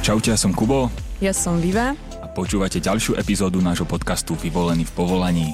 Čaute, 0.00 0.32
ja 0.32 0.38
som 0.40 0.56
Kubo 0.56 0.88
Ja 1.20 1.36
som 1.36 1.60
Viva. 1.60 1.92
a 1.92 2.26
počúvate 2.32 2.80
ďalšiu 2.80 3.20
epizódu 3.20 3.60
nášho 3.60 3.84
podcastu 3.84 4.32
Vyvolený 4.32 4.88
v 4.88 4.92
povolaní. 4.96 5.52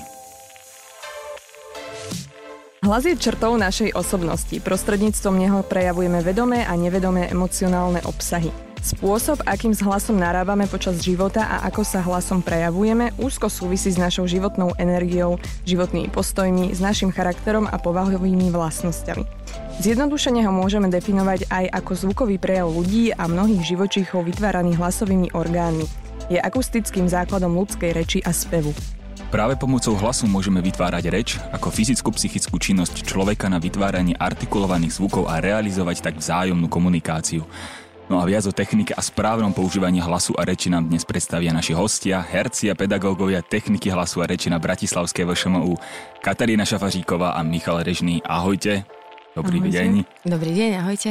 Hlas 2.79 3.03
je 3.03 3.19
črtou 3.19 3.59
našej 3.59 3.99
osobnosti. 3.99 4.55
Prostredníctvom 4.63 5.35
neho 5.35 5.59
prejavujeme 5.67 6.23
vedomé 6.23 6.63
a 6.63 6.79
nevedomé 6.79 7.27
emocionálne 7.27 7.99
obsahy. 8.07 8.55
Spôsob, 8.87 9.43
akým 9.43 9.75
s 9.75 9.83
hlasom 9.83 10.15
narábame 10.15 10.71
počas 10.71 11.03
života 11.03 11.43
a 11.43 11.67
ako 11.67 11.83
sa 11.83 11.99
hlasom 12.07 12.39
prejavujeme, 12.39 13.19
úzko 13.19 13.51
súvisí 13.51 13.91
s 13.91 13.99
našou 13.99 14.31
životnou 14.31 14.79
energiou, 14.79 15.43
životnými 15.67 16.15
postojmi, 16.15 16.71
s 16.71 16.79
našim 16.79 17.11
charakterom 17.11 17.67
a 17.67 17.83
povahovými 17.83 18.55
vlastnosťami. 18.55 19.46
Zjednodušene 19.77 20.41
ho 20.41 20.53
môžeme 20.57 20.89
definovať 20.89 21.53
aj 21.53 21.65
ako 21.69 21.93
zvukový 21.95 22.41
prejav 22.41 22.73
ľudí 22.73 23.13
a 23.13 23.29
mnohých 23.29 23.77
živočíchov 23.77 24.25
vytváraných 24.25 24.81
hlasovými 24.81 25.37
orgánmi. 25.37 25.85
Je 26.33 26.41
akustickým 26.41 27.07
základom 27.07 27.53
ľudskej 27.55 27.93
reči 27.93 28.19
a 28.25 28.33
spevu. 28.33 28.73
Práve 29.29 29.59
pomocou 29.61 29.93
hlasu 30.01 30.25
môžeme 30.25 30.65
vytvárať 30.65 31.05
reč 31.13 31.29
ako 31.53 31.69
fyzicko-psychickú 31.69 32.57
činnosť 32.57 33.05
človeka 33.05 33.53
na 33.53 33.61
vytváranie 33.61 34.17
artikulovaných 34.17 34.97
zvukov 34.97 35.29
a 35.29 35.45
realizovať 35.45 36.01
tak 36.01 36.15
vzájomnú 36.25 36.73
komunikáciu. 36.73 37.45
No 38.09 38.23
a 38.23 38.25
viac 38.25 38.47
o 38.49 38.55
technike 38.55 38.95
a 38.95 39.03
správnom 39.03 39.51
používaní 39.51 39.99
hlasu 39.99 40.33
a 40.39 40.47
reči 40.47 40.73
nám 40.73 40.89
dnes 40.89 41.03
predstavia 41.03 41.51
naši 41.51 41.75
hostia, 41.75 42.23
herci 42.23 42.71
a 42.71 42.79
pedagógovia 42.79 43.43
techniky 43.43 43.93
hlasu 43.93 44.23
a 44.23 44.31
reči 44.31 44.47
na 44.47 44.63
Bratislavskej 44.63 45.27
VŠMU, 45.27 45.75
Katarína 46.23 46.65
Šafaříková 46.65 47.35
a 47.35 47.43
Michal 47.43 47.83
Režný. 47.83 48.23
Ahojte. 48.23 48.96
Dobrý 49.37 49.61
Ahojte. 49.61 49.77
deň. 49.77 49.93
Dobrý 50.25 50.53
deň, 50.57 50.71
ahojte. 50.81 51.11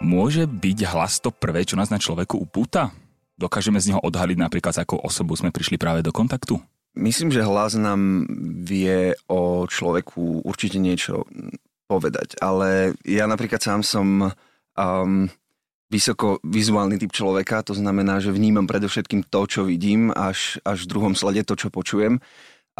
Môže 0.00 0.48
byť 0.48 0.78
hlas 0.88 1.20
to 1.20 1.28
prvé, 1.28 1.68
čo 1.68 1.76
nás 1.76 1.92
na 1.92 2.00
človeku 2.00 2.40
upúta? 2.40 2.96
Dokážeme 3.36 3.76
z 3.76 3.92
neho 3.92 4.00
odhaliť 4.00 4.40
napríklad, 4.40 4.72
s 4.72 4.80
akou 4.80 4.96
osobou 4.96 5.36
sme 5.36 5.52
prišli 5.52 5.76
práve 5.76 6.00
do 6.00 6.16
kontaktu? 6.16 6.56
Myslím, 6.96 7.28
že 7.28 7.44
hlas 7.44 7.76
nám 7.76 8.24
vie 8.64 9.12
o 9.28 9.68
človeku 9.68 10.48
určite 10.48 10.80
niečo 10.80 11.28
povedať, 11.84 12.40
ale 12.40 12.96
ja 13.04 13.28
napríklad 13.28 13.60
sám 13.60 13.84
som 13.84 14.32
um, 14.72 15.28
vysoko 15.92 16.40
vizuálny 16.40 16.96
typ 16.96 17.12
človeka, 17.12 17.60
to 17.60 17.76
znamená, 17.76 18.16
že 18.16 18.32
vnímam 18.32 18.64
predovšetkým 18.64 19.28
to, 19.28 19.44
čo 19.44 19.68
vidím, 19.68 20.08
až, 20.08 20.56
až 20.64 20.88
v 20.88 20.90
druhom 20.90 21.12
slede 21.12 21.44
to, 21.44 21.52
čo 21.52 21.68
počujem, 21.68 22.16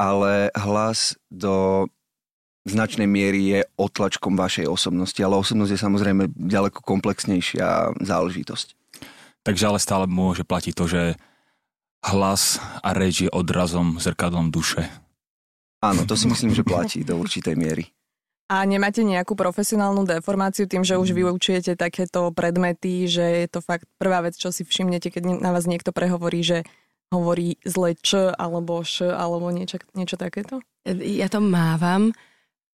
ale 0.00 0.48
hlas 0.56 1.20
do 1.28 1.86
značnej 2.66 3.06
miery 3.06 3.40
je 3.56 3.60
otlačkom 3.78 4.34
vašej 4.34 4.66
osobnosti, 4.66 5.18
ale 5.22 5.38
osobnosť 5.38 5.72
je 5.72 5.84
samozrejme 5.86 6.22
ďaleko 6.34 6.82
komplexnejšia 6.82 7.96
záležitosť. 8.02 8.74
Takže 9.46 9.64
ale 9.70 9.78
stále 9.78 10.10
môže 10.10 10.42
platiť 10.42 10.74
to, 10.74 10.84
že 10.90 11.02
hlas 12.02 12.58
a 12.82 12.90
reč 12.90 13.26
je 13.26 13.30
odrazom, 13.30 14.02
zrkadlom 14.02 14.50
duše. 14.50 14.90
Áno, 15.78 16.02
to 16.02 16.18
si 16.18 16.26
myslím, 16.26 16.50
že 16.50 16.66
platí 16.66 17.06
do 17.06 17.14
určitej 17.14 17.54
miery. 17.54 17.86
A 18.46 18.62
nemáte 18.62 19.02
nejakú 19.02 19.34
profesionálnu 19.34 20.06
deformáciu 20.06 20.70
tým, 20.70 20.86
že 20.86 20.94
už 20.94 21.10
vyučujete 21.10 21.74
takéto 21.74 22.30
predmety, 22.30 23.10
že 23.10 23.42
je 23.42 23.48
to 23.50 23.58
fakt 23.58 23.90
prvá 23.98 24.22
vec, 24.22 24.38
čo 24.38 24.54
si 24.54 24.62
všimnete, 24.62 25.10
keď 25.10 25.42
na 25.42 25.50
vás 25.50 25.66
niekto 25.66 25.90
prehovorí, 25.90 26.46
že 26.46 26.62
hovorí 27.10 27.58
zle 27.66 27.98
č 27.98 28.34
alebo 28.34 28.86
š 28.86 29.10
alebo 29.10 29.50
niečo, 29.50 29.82
niečo 29.98 30.14
takéto? 30.14 30.62
Ja 30.86 31.26
to 31.26 31.42
mávam, 31.42 32.14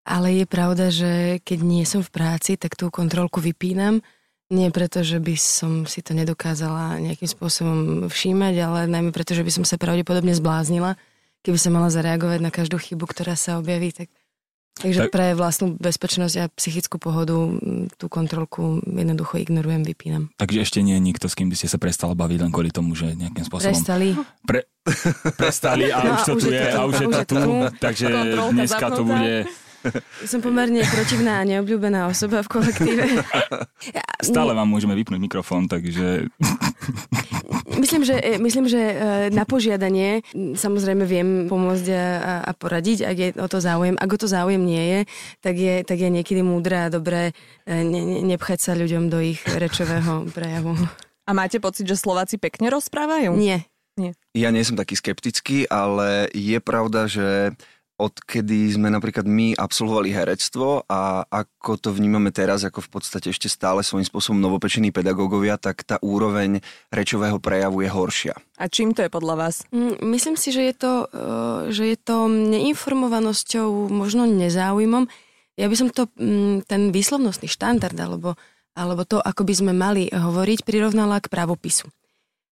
ale 0.05 0.43
je 0.43 0.47
pravda, 0.48 0.89
že 0.89 1.43
keď 1.45 1.59
nie 1.61 1.84
som 1.84 2.01
v 2.01 2.11
práci, 2.11 2.56
tak 2.56 2.77
tú 2.77 2.89
kontrolku 2.89 3.39
vypínam. 3.39 4.01
Nie 4.51 4.75
preto, 4.75 5.07
že 5.07 5.23
by 5.23 5.34
som 5.39 5.87
si 5.87 6.03
to 6.03 6.11
nedokázala 6.11 6.98
nejakým 6.98 7.31
spôsobom 7.31 7.79
všímať, 8.11 8.55
ale 8.59 8.79
najmä 8.91 9.15
preto, 9.15 9.31
že 9.31 9.47
by 9.47 9.53
som 9.55 9.62
sa 9.62 9.79
pravdepodobne 9.79 10.34
zbláznila, 10.34 10.98
keby 11.47 11.55
som 11.55 11.70
mala 11.70 11.87
zareagovať 11.87 12.42
na 12.42 12.51
každú 12.51 12.83
chybu, 12.83 13.07
ktorá 13.07 13.39
sa 13.39 13.63
objaví. 13.63 13.95
Tak... 13.95 14.11
Takže 14.80 15.07
Tak- 15.07 15.13
pre 15.13 15.27
vlastnú 15.36 15.77
bezpečnosť 15.77 16.35
a 16.41 16.45
psychickú 16.51 16.97
pohodu 16.98 17.36
tú 17.95 18.07
kontrolku 18.08 18.80
jednoducho 18.83 19.39
ignorujem, 19.39 19.85
vypínam. 19.86 20.33
Takže 20.41 20.64
ešte 20.64 20.79
nie 20.80 20.97
je 20.97 21.03
nikto, 21.05 21.27
s 21.29 21.36
kým 21.36 21.53
by 21.53 21.57
ste 21.58 21.69
sa 21.69 21.79
prestala 21.79 22.17
baviť 22.17 22.39
len 22.48 22.51
kvôli 22.51 22.73
tomu, 22.73 22.97
že 22.97 23.13
nejakým 23.13 23.45
spôsobom 23.45 23.77
Prestali. 23.77 24.17
Pre... 24.42 24.61
prestali 25.42 25.92
a 25.92 25.98
No 26.01 26.11
už 26.17 26.23
to 26.27 26.35
tu 26.41 26.48
je 26.51 26.64
a 26.64 26.80
už 26.89 26.95
je 26.97 27.08
to 27.13 27.23
tu. 27.29 27.41
Takže 27.77 28.07
dneska 28.51 28.86
to 28.91 29.03
bude... 29.05 29.47
Som 30.24 30.41
pomerne 30.41 30.85
protivná 30.85 31.41
a 31.41 31.48
neobľúbená 31.48 32.07
osoba 32.07 32.45
v 32.45 32.48
kolektíve. 32.51 33.02
Ja- 33.91 34.05
Stále 34.20 34.52
vám 34.52 34.68
môžeme 34.68 34.92
vypnúť 34.92 35.20
mikrofón, 35.20 35.64
takže... 35.67 36.29
Myslím, 37.80 38.05
že, 38.05 38.18
e, 38.18 38.36
myslím, 38.39 38.67
že 38.68 38.77
e, 38.79 38.95
na 39.30 39.46
požiadanie 39.48 40.20
samozrejme 40.35 41.07
viem 41.07 41.29
pomôcť 41.46 41.86
a, 41.91 42.05
a- 42.18 42.42
a 42.46 42.52
poradiť, 42.52 42.98
ak 43.07 43.17
je 43.17 43.29
o 43.39 43.48
to 43.48 43.58
záujem. 43.63 43.95
Ak 43.96 44.11
o 44.11 44.18
to 44.20 44.27
záujem 44.27 44.61
nie 44.61 44.85
je, 44.85 45.01
tak 45.41 45.55
je, 45.57 45.74
tak 45.86 45.97
je 45.97 46.11
niekedy 46.11 46.42
múdre 46.42 46.77
a 46.77 46.92
dobré 46.92 47.30
e, 47.64 47.80
ne, 47.80 48.01
ne, 48.02 48.18
nepchať 48.27 48.58
sa 48.61 48.73
ľuďom 48.74 49.08
do 49.08 49.23
ich 49.23 49.41
rečového 49.47 50.27
prejavu. 50.36 50.77
A 51.24 51.30
máte 51.33 51.62
pocit, 51.62 51.86
že 51.86 51.97
Slováci 51.97 52.36
pekne 52.36 52.68
rozprávajú? 52.68 53.33
Nie. 53.39 53.64
Ja 54.33 54.48
nie 54.48 54.64
som 54.64 54.80
taký 54.80 54.97
skeptický, 54.97 55.68
ale 55.68 56.33
je 56.33 56.57
pravda, 56.58 57.05
že 57.05 57.52
odkedy 58.00 58.72
sme 58.72 58.88
napríklad 58.88 59.28
my 59.28 59.52
absolvovali 59.52 60.08
herectvo 60.08 60.88
a 60.88 61.28
ako 61.28 61.77
to 61.77 61.88
vnímame 61.92 62.33
teraz, 62.33 62.64
ako 62.64 62.80
v 62.80 62.90
podstate 62.96 63.28
ešte 63.28 63.52
stále 63.52 63.84
svojím 63.84 64.08
spôsobom 64.08 64.40
novopečení 64.40 64.88
pedagógovia, 64.88 65.61
tak 65.61 65.84
tá 65.84 66.00
úroveň 66.00 66.64
rečového 66.88 67.36
prejavu 67.36 67.84
je 67.84 67.90
horšia. 67.92 68.34
A 68.56 68.64
čím 68.72 68.96
to 68.96 69.05
je 69.05 69.12
podľa 69.12 69.34
vás? 69.36 69.68
Mm, 69.68 70.00
Myslím 70.08 70.40
si, 70.40 70.48
že 70.48 70.72
je 70.72 70.74
to, 70.74 70.92
e, 71.12 71.27
že 71.68 71.84
je 71.92 71.98
to 72.00 72.27
neinformovanosťou, 72.27 73.92
možno 73.92 74.24
nezáujmom. 74.24 75.05
Ja 75.61 75.68
by 75.68 75.77
som 75.77 75.88
to, 75.92 76.08
mm, 76.17 76.64
ten 76.64 76.88
výslovnostný 76.88 77.52
štandard, 77.52 77.96
alebo, 78.00 78.40
alebo 78.72 79.05
to, 79.05 79.20
ako 79.20 79.44
by 79.44 79.55
sme 79.55 79.72
mali 79.77 80.08
hovoriť, 80.08 80.64
prirovnala 80.64 81.20
k 81.20 81.28
pravopisu. 81.28 81.92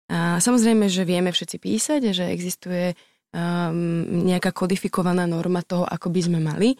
A 0.08 0.40
samozrejme, 0.40 0.88
že 0.88 1.04
vieme 1.04 1.32
všetci 1.32 1.56
písať, 1.60 2.00
že 2.16 2.32
existuje 2.32 2.96
um, 3.32 4.24
nejaká 4.24 4.52
kodifikovaná 4.54 5.28
norma 5.28 5.60
toho, 5.64 5.84
ako 5.84 6.08
by 6.08 6.20
sme 6.24 6.38
mali. 6.40 6.78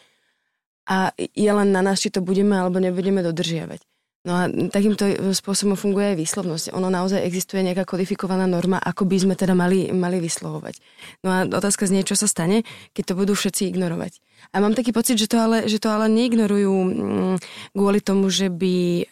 A 0.89 1.13
je 1.17 1.51
len 1.53 1.69
na 1.69 1.85
nás, 1.85 2.01
či 2.01 2.09
to 2.09 2.25
budeme 2.25 2.57
alebo 2.57 2.81
nebudeme 2.81 3.21
dodržiavať. 3.21 3.85
No 4.27 4.35
a 4.35 4.51
takýmto 4.51 5.31
spôsobom 5.31 5.79
funguje 5.79 6.13
aj 6.13 6.17
výslovnosť. 6.19 6.65
Ono 6.75 6.91
naozaj 6.91 7.23
existuje 7.23 7.63
nejaká 7.63 7.87
kodifikovaná 7.87 8.51
norma, 8.51 8.77
ako 8.77 9.07
by 9.07 9.17
sme 9.25 9.35
teda 9.39 9.55
mali, 9.55 9.89
mali 9.95 10.19
vyslovovať. 10.19 10.75
No 11.23 11.29
a 11.31 11.39
otázka 11.47 11.87
znie, 11.87 12.03
čo 12.03 12.19
sa 12.19 12.27
stane, 12.27 12.67
keď 12.93 13.15
to 13.15 13.15
budú 13.15 13.39
všetci 13.39 13.71
ignorovať. 13.71 14.19
A 14.51 14.59
mám 14.59 14.75
taký 14.75 14.91
pocit, 14.91 15.23
že 15.23 15.31
to 15.31 15.39
ale, 15.39 15.71
že 15.71 15.79
to 15.79 15.89
ale 15.89 16.11
neignorujú 16.11 16.75
mm, 16.75 17.37
kvôli 17.79 18.03
tomu, 18.03 18.27
že 18.29 18.51
by, 18.51 19.07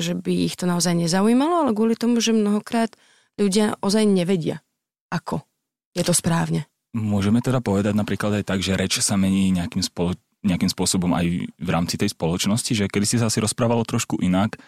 že 0.00 0.16
by 0.16 0.34
ich 0.48 0.56
to 0.56 0.64
naozaj 0.64 0.96
nezaujímalo, 0.96 1.68
ale 1.68 1.76
kvôli 1.76 1.94
tomu, 1.94 2.18
že 2.24 2.32
mnohokrát 2.32 2.96
ľudia 3.36 3.76
ozaj 3.84 4.08
nevedia, 4.08 4.64
ako 5.12 5.44
je 5.94 6.02
to 6.06 6.14
správne. 6.14 6.66
Môžeme 6.90 7.38
teda 7.38 7.62
povedať 7.62 7.94
napríklad 7.94 8.42
aj 8.42 8.44
tak, 8.50 8.60
že 8.66 8.74
reč 8.74 8.98
sa 8.98 9.14
mení 9.14 9.54
nejakým, 9.54 9.82
spolo- 9.82 10.18
nejakým 10.42 10.70
spôsobom 10.70 11.14
aj 11.14 11.46
v 11.46 11.68
rámci 11.70 11.94
tej 11.94 12.10
spoločnosti, 12.10 12.72
že 12.74 12.90
kedy 12.90 13.06
si 13.06 13.16
sa 13.22 13.30
asi 13.30 13.38
rozprávalo 13.38 13.86
trošku 13.86 14.18
inak, 14.18 14.58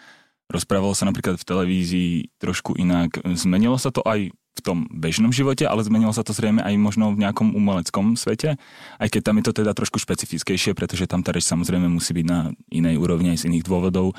rozprávalo 0.47 0.95
sa 0.95 1.03
napríklad 1.03 1.35
v 1.35 1.47
televízii 1.47 2.11
trošku 2.39 2.79
inak. 2.79 3.19
Zmenilo 3.35 3.75
sa 3.75 3.91
to 3.91 3.99
aj 4.07 4.31
v 4.31 4.61
tom 4.61 4.85
bežnom 4.93 5.33
živote, 5.33 5.65
ale 5.65 5.81
zmenilo 5.81 6.13
sa 6.13 6.21
to 6.21 6.31
zrejme 6.31 6.61
aj 6.61 6.77
možno 6.77 7.09
v 7.11 7.25
nejakom 7.25 7.57
umeleckom 7.57 8.13
svete, 8.13 8.55
aj 9.01 9.07
keď 9.09 9.21
tam 9.25 9.35
je 9.41 9.45
to 9.49 9.53
teda 9.65 9.73
trošku 9.73 9.97
špecifickejšie, 9.97 10.77
pretože 10.77 11.09
tam 11.09 11.25
tá 11.25 11.33
reč 11.33 11.49
samozrejme 11.49 11.89
musí 11.89 12.13
byť 12.13 12.25
na 12.29 12.53
inej 12.69 13.01
úrovni 13.01 13.33
aj 13.33 13.43
z 13.43 13.47
iných 13.49 13.65
dôvodov, 13.65 14.13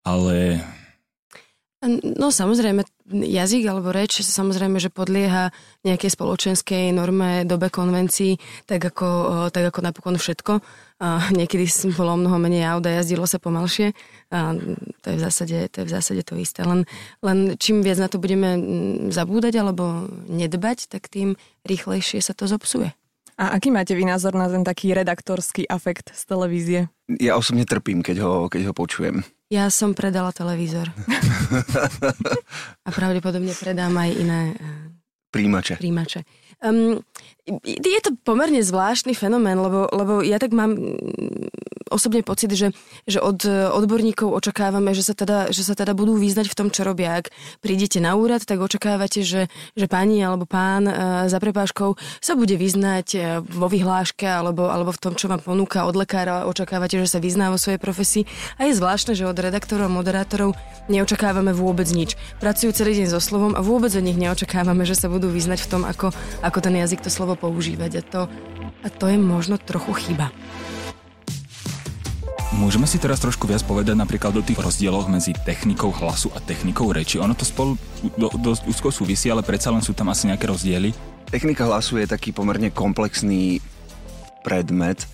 ale 0.00 0.64
No 2.02 2.34
samozrejme, 2.34 2.82
jazyk 3.10 3.62
alebo 3.70 3.94
reč 3.94 4.22
samozrejme, 4.22 4.82
že 4.82 4.90
podlieha 4.90 5.54
nejakej 5.86 6.10
spoločenskej 6.12 6.90
norme, 6.90 7.46
dobe 7.46 7.70
konvencií, 7.70 8.38
tak 8.66 8.82
ako, 8.82 9.08
tak 9.54 9.70
ako 9.70 9.80
napokon 9.82 10.16
všetko. 10.18 10.58
A 10.96 11.28
niekedy 11.30 11.68
bolo 11.92 12.16
mnoho 12.16 12.40
menej 12.40 12.66
aut 12.66 12.84
a 12.88 13.00
jazdilo 13.02 13.28
sa 13.28 13.36
pomalšie. 13.36 13.92
A 14.32 14.56
to, 15.04 15.06
je 15.12 15.16
v 15.16 15.22
zásade, 15.22 15.56
to 15.68 15.84
je 15.84 15.86
v 15.86 15.92
zásade 15.92 16.22
to 16.24 16.34
isté. 16.40 16.64
Len, 16.64 16.88
len 17.20 17.54
čím 17.60 17.84
viac 17.84 18.00
na 18.00 18.08
to 18.08 18.16
budeme 18.16 18.56
mm, 18.56 19.14
zabúdať 19.14 19.54
alebo 19.60 20.08
nedbať, 20.26 20.88
tak 20.88 21.12
tým 21.12 21.36
rýchlejšie 21.68 22.24
sa 22.24 22.32
to 22.32 22.48
zopsuje. 22.48 22.96
A 23.36 23.52
aký 23.52 23.68
máte 23.68 23.92
vy 23.92 24.08
názor 24.08 24.32
na 24.32 24.48
ten 24.48 24.64
taký 24.64 24.96
redaktorský 24.96 25.68
afekt 25.68 26.08
z 26.16 26.22
televízie? 26.24 26.80
Ja 27.20 27.36
osobne 27.36 27.68
trpím, 27.68 28.00
keď 28.00 28.24
ho, 28.24 28.32
keď 28.48 28.72
ho 28.72 28.72
počujem. 28.72 29.28
Ja 29.46 29.70
som 29.70 29.94
predala 29.94 30.34
televízor. 30.34 30.90
a 32.86 32.90
pravdepodobne 32.90 33.54
predám 33.54 33.94
aj 33.94 34.10
iné 34.18 34.40
eh, 34.58 34.90
Príjimače. 35.30 35.78
príjimače. 35.78 36.26
Um, 36.66 36.98
Je 37.62 38.00
to 38.02 38.18
pomerne 38.26 38.58
zvláštny 38.58 39.14
fenomén, 39.14 39.54
lebo, 39.54 39.86
lebo 39.94 40.18
ja 40.18 40.42
tak 40.42 40.50
mám 40.50 40.74
mm, 40.74 41.86
osobne 41.94 42.26
pocit, 42.26 42.50
že, 42.50 42.74
že 43.06 43.22
od 43.22 43.46
odborníkov 43.46 44.34
očakávame, 44.34 44.90
že 44.90 45.06
sa, 45.06 45.14
teda, 45.14 45.54
že 45.54 45.62
sa 45.62 45.78
teda 45.78 45.94
budú 45.94 46.18
význať 46.18 46.50
v 46.50 46.58
tom, 46.58 46.68
čo 46.74 46.82
robia. 46.82 47.22
Ak 47.22 47.30
prídete 47.62 48.02
na 48.02 48.18
úrad, 48.18 48.42
tak 48.42 48.58
očakávate, 48.58 49.22
že, 49.22 49.46
že 49.78 49.86
pani 49.86 50.18
alebo 50.26 50.42
pán 50.42 50.90
e, 50.90 50.92
za 51.30 51.38
prepáškou 51.38 51.94
sa 52.18 52.34
bude 52.34 52.58
vyznať 52.58 53.06
e, 53.14 53.18
vo 53.46 53.70
vyhláške 53.70 54.26
alebo, 54.26 54.66
alebo 54.66 54.90
v 54.90 55.00
tom, 55.06 55.14
čo 55.14 55.30
vám 55.30 55.38
ponúka 55.38 55.86
od 55.86 55.94
lekára. 55.94 56.50
Očakávate, 56.50 56.98
že 56.98 57.06
sa 57.06 57.22
vyzná 57.22 57.54
vo 57.54 57.62
svojej 57.62 57.78
profesii. 57.78 58.26
A 58.58 58.66
je 58.66 58.74
zvláštne, 58.74 59.14
že 59.14 59.22
od 59.22 59.38
redaktorov 59.38 59.86
a 59.86 59.94
moderátorov 59.94 60.58
neočakávame 60.90 61.54
vôbec 61.54 61.86
nič. 61.94 62.18
Pracujú 62.42 62.74
celý 62.74 62.98
deň 62.98 63.06
so 63.14 63.22
slovom 63.22 63.54
a 63.54 63.62
vôbec 63.62 63.94
od 63.94 64.02
nich 64.02 64.18
neočakávame, 64.18 64.82
že 64.82 64.98
sa 64.98 65.06
budú 65.06 65.30
vyznať 65.30 65.62
v 65.62 65.70
tom, 65.70 65.82
ako, 65.86 66.10
ako 66.42 66.58
ten 66.58 66.74
jazyk 66.82 67.06
to 67.06 67.10
slovo 67.12 67.35
používať 67.36 68.00
a 68.00 68.02
to, 68.02 68.22
a 68.82 68.88
to 68.88 69.04
je 69.06 69.16
možno 69.20 69.60
trochu 69.60 69.92
chyba. 69.92 70.32
Môžeme 72.56 72.88
si 72.88 72.96
teraz 72.96 73.20
trošku 73.20 73.44
viac 73.44 73.60
povedať 73.68 73.92
napríklad 73.92 74.32
o 74.32 74.40
tých 74.40 74.56
rozdieloch 74.56 75.12
medzi 75.12 75.36
technikou 75.36 75.92
hlasu 75.92 76.32
a 76.32 76.40
technikou 76.40 76.88
reči. 76.88 77.20
Ono 77.20 77.36
to 77.36 77.44
spolu 77.44 77.76
do, 78.16 78.32
dosť 78.32 78.64
úzko 78.64 78.88
súvisí, 78.88 79.28
ale 79.28 79.44
predsa 79.44 79.68
len 79.68 79.84
sú 79.84 79.92
tam 79.92 80.08
asi 80.08 80.32
nejaké 80.32 80.48
rozdiely. 80.48 80.96
Technika 81.28 81.68
hlasu 81.68 82.00
je 82.00 82.08
taký 82.08 82.32
pomerne 82.32 82.72
komplexný 82.72 83.60
predmet. 84.40 85.04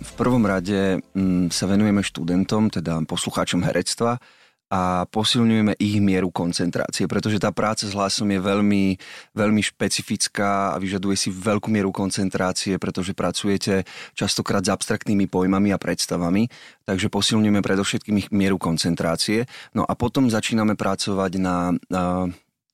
V 0.00 0.12
prvom 0.16 0.48
rade 0.48 1.02
mm, 1.12 1.52
sa 1.52 1.68
venujeme 1.68 2.00
študentom, 2.00 2.72
teda 2.72 3.04
poslucháčom 3.04 3.60
herectva, 3.60 4.16
a 4.66 5.06
posilňujeme 5.06 5.78
ich 5.78 6.02
mieru 6.02 6.34
koncentrácie, 6.34 7.06
pretože 7.06 7.38
tá 7.38 7.54
práca 7.54 7.86
s 7.86 7.94
hlasom 7.94 8.26
je 8.34 8.42
veľmi, 8.42 8.98
veľmi 9.30 9.62
špecifická 9.62 10.74
a 10.74 10.80
vyžaduje 10.82 11.14
si 11.14 11.30
veľkú 11.30 11.70
mieru 11.70 11.94
koncentrácie, 11.94 12.74
pretože 12.82 13.14
pracujete 13.14 13.86
častokrát 14.18 14.66
s 14.66 14.74
abstraktnými 14.74 15.30
pojmami 15.30 15.70
a 15.70 15.78
predstavami, 15.78 16.50
takže 16.82 17.06
posilňujeme 17.06 17.62
predovšetkým 17.62 18.16
ich 18.18 18.28
mieru 18.34 18.58
koncentrácie. 18.58 19.46
No 19.70 19.86
a 19.86 19.94
potom 19.94 20.26
začíname 20.26 20.74
pracovať 20.74 21.32
na, 21.38 21.70
na 21.86 22.26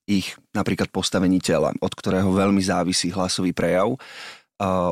ich 0.09 0.33
napríklad 0.57 0.89
postavení 0.89 1.37
tela, 1.37 1.77
od 1.77 1.93
ktorého 1.93 2.33
veľmi 2.33 2.59
závisí 2.59 3.13
hlasový 3.13 3.53
prejav. 3.53 4.01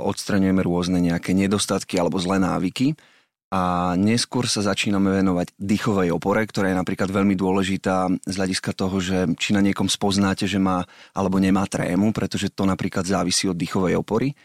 Odstraňujeme 0.06 0.62
rôzne 0.62 1.02
nejaké 1.02 1.34
nedostatky 1.34 1.98
alebo 1.98 2.22
zlé 2.22 2.38
návyky 2.38 2.94
a 3.52 3.94
neskôr 4.00 4.48
sa 4.48 4.64
začíname 4.64 5.12
venovať 5.12 5.52
dýchovej 5.60 6.16
opore, 6.16 6.48
ktorá 6.48 6.72
je 6.72 6.80
napríklad 6.80 7.12
veľmi 7.12 7.36
dôležitá 7.36 8.08
z 8.24 8.34
hľadiska 8.40 8.72
toho, 8.72 9.04
že 9.04 9.28
či 9.36 9.52
na 9.52 9.60
niekom 9.60 9.92
spoznáte, 9.92 10.48
že 10.48 10.56
má 10.56 10.88
alebo 11.12 11.36
nemá 11.36 11.68
trému, 11.68 12.16
pretože 12.16 12.48
to 12.48 12.64
napríklad 12.64 13.04
závisí 13.04 13.52
od 13.52 13.60
dýchovej 13.60 14.00
opory. 14.00 14.40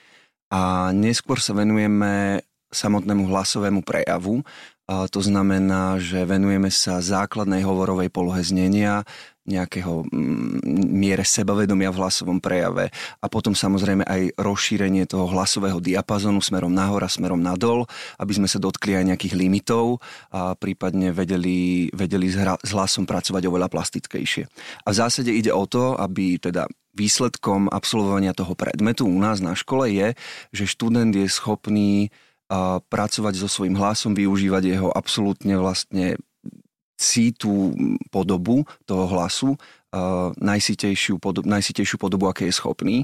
A 0.50 0.90
neskôr 0.90 1.38
sa 1.38 1.54
venujeme 1.54 2.42
samotnému 2.74 3.30
hlasovému 3.30 3.86
prejavu. 3.86 4.42
A 4.90 5.06
to 5.06 5.22
znamená, 5.22 6.02
že 6.02 6.26
venujeme 6.26 6.70
sa 6.70 6.98
základnej 6.98 7.62
hovorovej 7.62 8.10
polohe 8.10 8.42
znenia, 8.42 9.06
nejakého 9.46 10.04
mm, 10.06 10.66
miere 10.92 11.24
sebavedomia 11.24 11.94
v 11.94 12.00
hlasovom 12.02 12.38
prejave 12.42 12.90
a 13.22 13.26
potom 13.30 13.54
samozrejme 13.54 14.04
aj 14.04 14.36
rozšírenie 14.36 15.06
toho 15.06 15.30
hlasového 15.30 15.78
diapazonu 15.80 16.42
smerom 16.42 16.74
nahor 16.74 17.06
a 17.06 17.10
smerom 17.10 17.40
nadol, 17.40 17.86
aby 18.18 18.32
sme 18.34 18.50
sa 18.50 18.58
dotkli 18.60 18.98
aj 18.98 19.14
nejakých 19.14 19.34
limitov 19.38 20.02
a 20.34 20.58
prípadne 20.58 21.14
vedeli, 21.14 21.88
vedeli 21.94 22.26
s, 22.28 22.36
hlasom 22.70 23.06
pracovať 23.06 23.42
oveľa 23.46 23.70
plastickejšie. 23.70 24.44
A 24.84 24.88
v 24.92 24.98
zásade 24.98 25.30
ide 25.30 25.54
o 25.54 25.64
to, 25.64 25.94
aby 25.96 26.36
teda 26.36 26.66
výsledkom 26.96 27.68
absolvovania 27.68 28.32
toho 28.32 28.56
predmetu 28.56 29.04
u 29.04 29.18
nás 29.20 29.44
na 29.44 29.52
škole 29.52 29.92
je, 29.92 30.16
že 30.50 30.64
študent 30.64 31.12
je 31.12 31.28
schopný 31.28 32.08
pracovať 32.88 33.34
so 33.42 33.50
svojím 33.50 33.74
hlasom, 33.74 34.14
využívať 34.14 34.62
jeho 34.78 34.88
absolútne 34.94 35.58
vlastne 35.58 36.14
si 36.96 37.32
tú 37.36 37.76
podobu 38.08 38.64
toho 38.88 39.04
hlasu, 39.06 39.54
uh, 39.54 40.32
najsitejšiu, 40.40 41.20
podobu, 41.20 41.44
najsitejšiu 41.46 41.96
podobu, 42.00 42.26
aké 42.32 42.48
je 42.48 42.56
schopný. 42.56 42.96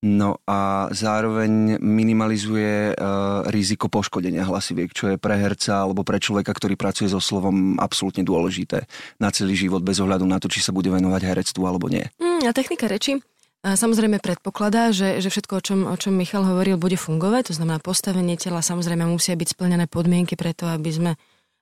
No 0.00 0.40
a 0.48 0.88
zároveň 0.96 1.76
minimalizuje 1.76 2.96
uh, 2.96 3.44
riziko 3.52 3.92
poškodenia 3.92 4.48
hlasiviek, 4.48 4.88
čo 4.96 5.12
je 5.12 5.16
pre 5.20 5.36
herca 5.36 5.84
alebo 5.84 6.08
pre 6.08 6.16
človeka, 6.16 6.56
ktorý 6.56 6.72
pracuje 6.72 7.12
so 7.12 7.20
slovom 7.20 7.76
absolútne 7.76 8.24
dôležité 8.24 8.88
na 9.20 9.28
celý 9.28 9.60
život 9.60 9.84
bez 9.84 10.00
ohľadu 10.00 10.24
na 10.24 10.40
to, 10.40 10.48
či 10.48 10.64
sa 10.64 10.72
bude 10.72 10.88
venovať 10.88 11.20
herectvu 11.20 11.68
alebo 11.68 11.92
nie. 11.92 12.08
Mm, 12.16 12.48
a 12.48 12.52
technika 12.56 12.88
reči 12.88 13.20
a 13.60 13.76
samozrejme 13.76 14.24
predpokladá, 14.24 14.88
že, 14.88 15.20
že 15.20 15.28
všetko, 15.28 15.52
o 15.52 15.62
čom, 15.62 15.78
o 15.84 15.96
čom 16.00 16.16
Michal 16.16 16.48
hovoril, 16.48 16.80
bude 16.80 16.96
fungovať, 16.96 17.52
to 17.52 17.60
znamená 17.60 17.76
postavenie 17.76 18.40
tela, 18.40 18.64
samozrejme 18.64 19.04
musia 19.04 19.36
byť 19.36 19.52
splnené 19.52 19.84
podmienky 19.84 20.32
preto, 20.32 20.64
aby 20.64 20.88
sme, 20.88 21.12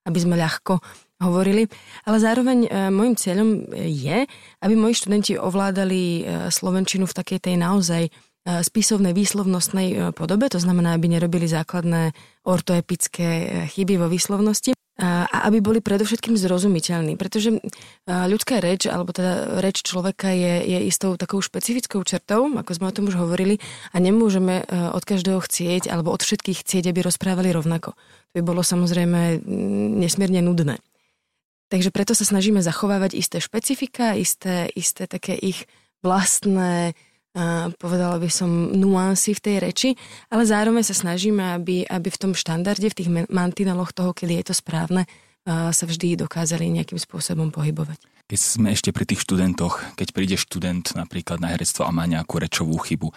aby 0.07 0.19
sme 0.23 0.39
ľahko 0.39 0.79
hovorili, 1.19 1.67
ale 2.07 2.17
zároveň 2.23 2.59
e, 2.65 2.69
môjim 2.95 3.15
cieľom 3.19 3.49
e, 3.51 3.91
je, 3.91 4.19
aby 4.63 4.75
moji 4.79 4.95
študenti 4.95 5.35
ovládali 5.35 6.03
e, 6.03 6.23
slovenčinu 6.51 7.11
v 7.11 7.17
takej 7.17 7.39
tej 7.43 7.57
naozaj 7.59 8.05
spisovnej 8.49 9.13
výslovnostnej 9.13 10.17
podobe, 10.17 10.49
to 10.49 10.57
znamená, 10.57 10.97
aby 10.97 11.05
nerobili 11.13 11.45
základné 11.45 12.17
ortoepické 12.49 13.29
chyby 13.69 14.01
vo 14.01 14.09
výslovnosti 14.09 14.73
a 14.97 15.45
aby 15.45 15.61
boli 15.61 15.85
predovšetkým 15.85 16.33
zrozumiteľní, 16.33 17.21
pretože 17.21 17.61
ľudská 18.09 18.65
reč, 18.65 18.89
alebo 18.89 19.13
teda 19.13 19.61
reč 19.61 19.85
človeka 19.85 20.33
je, 20.33 20.65
je 20.65 20.79
istou 20.89 21.21
takou 21.21 21.45
špecifickou 21.45 22.01
črtou, 22.09 22.49
ako 22.57 22.73
sme 22.73 22.89
o 22.89 22.95
tom 22.97 23.13
už 23.13 23.21
hovorili, 23.21 23.61
a 23.93 24.01
nemôžeme 24.01 24.65
od 24.97 25.05
každého 25.05 25.45
chcieť, 25.45 25.93
alebo 25.93 26.09
od 26.09 26.25
všetkých 26.25 26.65
chcieť, 26.65 26.89
aby 26.89 27.05
rozprávali 27.05 27.53
rovnako. 27.53 27.93
To 28.01 28.33
by 28.33 28.43
bolo 28.49 28.65
samozrejme 28.65 29.45
nesmierne 30.01 30.41
nudné. 30.41 30.81
Takže 31.69 31.93
preto 31.93 32.17
sa 32.17 32.25
snažíme 32.25 32.65
zachovávať 32.65 33.17
isté 33.17 33.39
špecifika, 33.39 34.17
isté, 34.17 34.73
isté 34.73 35.05
také 35.05 35.37
ich 35.37 35.69
vlastné, 36.01 36.93
uh, 36.93 37.69
povedala 37.77 38.19
by 38.19 38.31
som, 38.33 38.73
nuancy 38.73 39.37
v 39.37 39.43
tej 39.45 39.57
reči, 39.61 39.91
ale 40.33 40.49
zároveň 40.49 40.83
sa 40.83 40.97
snažíme, 40.97 41.61
aby, 41.61 41.85
aby 41.85 42.09
v 42.09 42.21
tom 42.21 42.33
štandarde, 42.33 42.89
v 42.89 42.99
tých 42.99 43.11
mantineloch 43.29 43.93
toho, 43.93 44.17
kedy 44.17 44.41
je 44.43 44.45
to 44.51 44.55
správne, 44.57 45.05
sa 45.49 45.85
vždy 45.89 46.21
dokázali 46.21 46.69
nejakým 46.69 47.01
spôsobom 47.01 47.49
pohybovať. 47.49 47.97
Keď 48.29 48.37
sme 48.37 48.69
ešte 48.77 48.93
pri 48.93 49.09
tých 49.09 49.25
študentoch, 49.25 49.81
keď 49.97 50.09
príde 50.13 50.37
študent 50.37 50.93
napríklad 50.93 51.41
na 51.41 51.57
herectvo 51.57 51.89
a 51.89 51.95
má 51.95 52.05
nejakú 52.05 52.37
rečovú 52.37 52.77
chybu, 52.77 53.09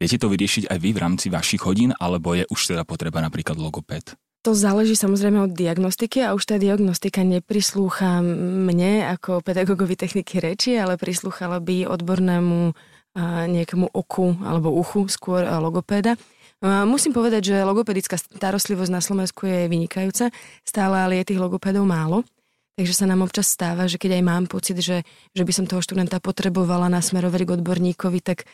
viete 0.00 0.16
to 0.16 0.32
vyriešiť 0.32 0.72
aj 0.72 0.78
vy 0.80 0.96
v 0.96 1.02
rámci 1.04 1.28
vašich 1.28 1.60
hodín, 1.60 1.92
alebo 2.00 2.32
je 2.32 2.48
už 2.48 2.72
teda 2.72 2.88
potreba 2.88 3.20
napríklad 3.20 3.60
logopéd? 3.60 4.16
To 4.44 4.52
záleží 4.52 4.92
samozrejme 4.92 5.48
od 5.48 5.56
diagnostiky 5.56 6.20
a 6.20 6.36
už 6.36 6.44
tá 6.44 6.60
diagnostika 6.60 7.24
neprislúcha 7.24 8.20
mne 8.20 9.08
ako 9.16 9.40
pedagogovi 9.40 9.96
techniky 9.96 10.36
reči, 10.36 10.76
ale 10.76 11.00
prislúchala 11.00 11.64
by 11.64 11.88
odbornému 11.88 12.76
nejakému 13.48 13.88
oku 13.88 14.36
alebo 14.44 14.68
uchu, 14.68 15.08
skôr 15.08 15.48
logopéda. 15.48 16.20
Musím 16.60 17.16
povedať, 17.16 17.56
že 17.56 17.64
logopedická 17.64 18.20
starostlivosť 18.20 18.92
na 18.92 19.00
Slovensku 19.00 19.48
je 19.48 19.64
vynikajúca, 19.64 20.28
stále 20.60 20.96
ale 21.00 21.24
je 21.24 21.32
tých 21.32 21.40
logopédov 21.40 21.88
málo. 21.88 22.20
Takže 22.74 22.92
sa 22.92 23.06
nám 23.06 23.22
občas 23.22 23.48
stáva, 23.48 23.86
že 23.86 24.02
keď 24.02 24.18
aj 24.18 24.22
mám 24.26 24.44
pocit, 24.50 24.76
že, 24.82 25.06
že 25.30 25.42
by 25.46 25.52
som 25.54 25.64
toho 25.64 25.78
študenta 25.78 26.18
potrebovala 26.18 26.90
nasmerovať 26.90 27.46
k 27.46 27.54
odborníkovi, 27.62 28.18
tak 28.18 28.50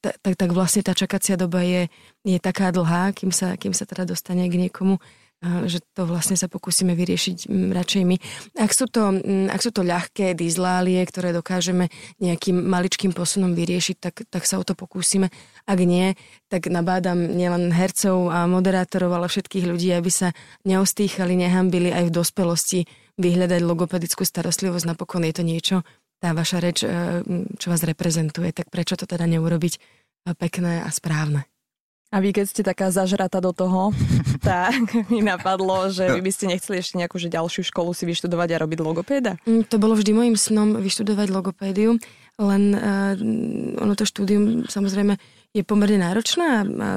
tak, 0.00 0.34
tak 0.36 0.50
vlastne 0.50 0.80
tá 0.80 0.96
čakacia 0.96 1.36
doba 1.36 1.60
je, 1.60 1.92
je 2.24 2.38
taká 2.40 2.72
dlhá, 2.72 3.12
kým 3.12 3.32
sa, 3.32 3.60
kým 3.60 3.76
sa 3.76 3.84
teda 3.84 4.08
dostane 4.08 4.48
k 4.48 4.56
niekomu, 4.56 4.96
že 5.40 5.80
to 5.96 6.04
vlastne 6.04 6.36
sa 6.36 6.52
pokúsime 6.52 6.92
vyriešiť 6.92 7.48
radšej 7.48 8.02
my. 8.04 8.16
Ak 8.60 8.76
sú 8.76 8.84
to, 8.92 9.08
ak 9.48 9.60
sú 9.64 9.72
to 9.72 9.80
ľahké 9.80 10.36
dizlálie, 10.36 11.00
ktoré 11.08 11.32
dokážeme 11.32 11.88
nejakým 12.20 12.60
maličkým 12.60 13.16
posunom 13.16 13.56
vyriešiť, 13.56 13.96
tak, 13.96 14.28
tak 14.28 14.44
sa 14.44 14.60
o 14.60 14.64
to 14.68 14.76
pokúsime. 14.76 15.32
Ak 15.64 15.80
nie, 15.80 16.12
tak 16.52 16.68
nabádam 16.68 17.24
nielen 17.24 17.72
hercov 17.72 18.28
a 18.28 18.44
moderátorov, 18.44 19.16
ale 19.16 19.32
všetkých 19.32 19.64
ľudí, 19.64 19.88
aby 19.96 20.12
sa 20.12 20.36
neostýchali, 20.68 21.32
nehambili 21.40 21.88
aj 21.88 22.12
v 22.12 22.16
dospelosti 22.20 22.80
vyhľadať 23.16 23.64
logopedickú 23.64 24.28
starostlivosť. 24.28 24.92
Napokon 24.92 25.24
je 25.24 25.34
to 25.36 25.44
niečo, 25.44 25.76
tá 26.20 26.36
vaša 26.36 26.60
reč, 26.60 26.84
e, 26.84 26.88
čo 27.56 27.66
vás 27.72 27.80
reprezentuje, 27.80 28.52
tak 28.52 28.68
prečo 28.68 28.94
to 28.94 29.08
teda 29.08 29.24
neurobiť 29.24 29.74
e, 29.74 29.80
pekné 30.36 30.84
a 30.84 30.88
správne? 30.92 31.48
A 32.10 32.18
vy, 32.18 32.34
keď 32.34 32.44
ste 32.50 32.62
taká 32.66 32.90
zažrata 32.90 33.38
do 33.38 33.54
toho, 33.54 33.94
tak 34.44 34.76
mi 35.08 35.24
napadlo, 35.24 35.88
že 35.88 36.12
vy 36.12 36.20
by 36.20 36.30
ste 36.34 36.50
nechceli 36.50 36.82
ešte 36.82 36.98
nejakú 37.00 37.16
že 37.16 37.32
ďalšiu 37.32 37.64
školu 37.72 37.96
si 37.96 38.04
vyštudovať 38.04 38.48
a 38.52 38.60
robiť 38.66 38.78
logopéda? 38.84 39.32
Mm, 39.48 39.64
to 39.64 39.80
bolo 39.80 39.96
vždy 39.96 40.12
môjim 40.12 40.36
snom 40.36 40.76
vyštudovať 40.76 41.28
logopédiu, 41.32 41.96
len 42.40 42.62
uh, 42.72 43.14
ono 43.78 43.94
to 43.94 44.08
štúdium 44.08 44.64
samozrejme 44.66 45.20
je 45.54 45.62
pomerne 45.62 46.02
náročné 46.02 46.46
a, 46.46 46.60
a 46.64 46.88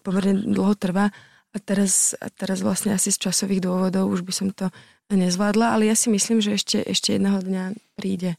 pomerne 0.00 0.48
dlho 0.48 0.74
trvá. 0.80 1.12
A 1.54 1.62
teraz, 1.62 2.18
a 2.18 2.26
teraz 2.34 2.66
vlastne 2.66 2.90
asi 2.90 3.14
z 3.14 3.30
časových 3.30 3.62
dôvodov 3.62 4.10
už 4.10 4.26
by 4.26 4.32
som 4.34 4.48
to 4.50 4.74
nezvládla, 5.06 5.78
ale 5.78 5.86
ja 5.86 5.94
si 5.94 6.10
myslím, 6.10 6.42
že 6.42 6.58
ešte, 6.58 6.82
ešte 6.82 7.14
jedného 7.14 7.38
dňa 7.38 7.64
príde 7.94 8.34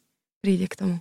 príde 0.46 0.70
k 0.70 0.78
tomu. 0.78 0.96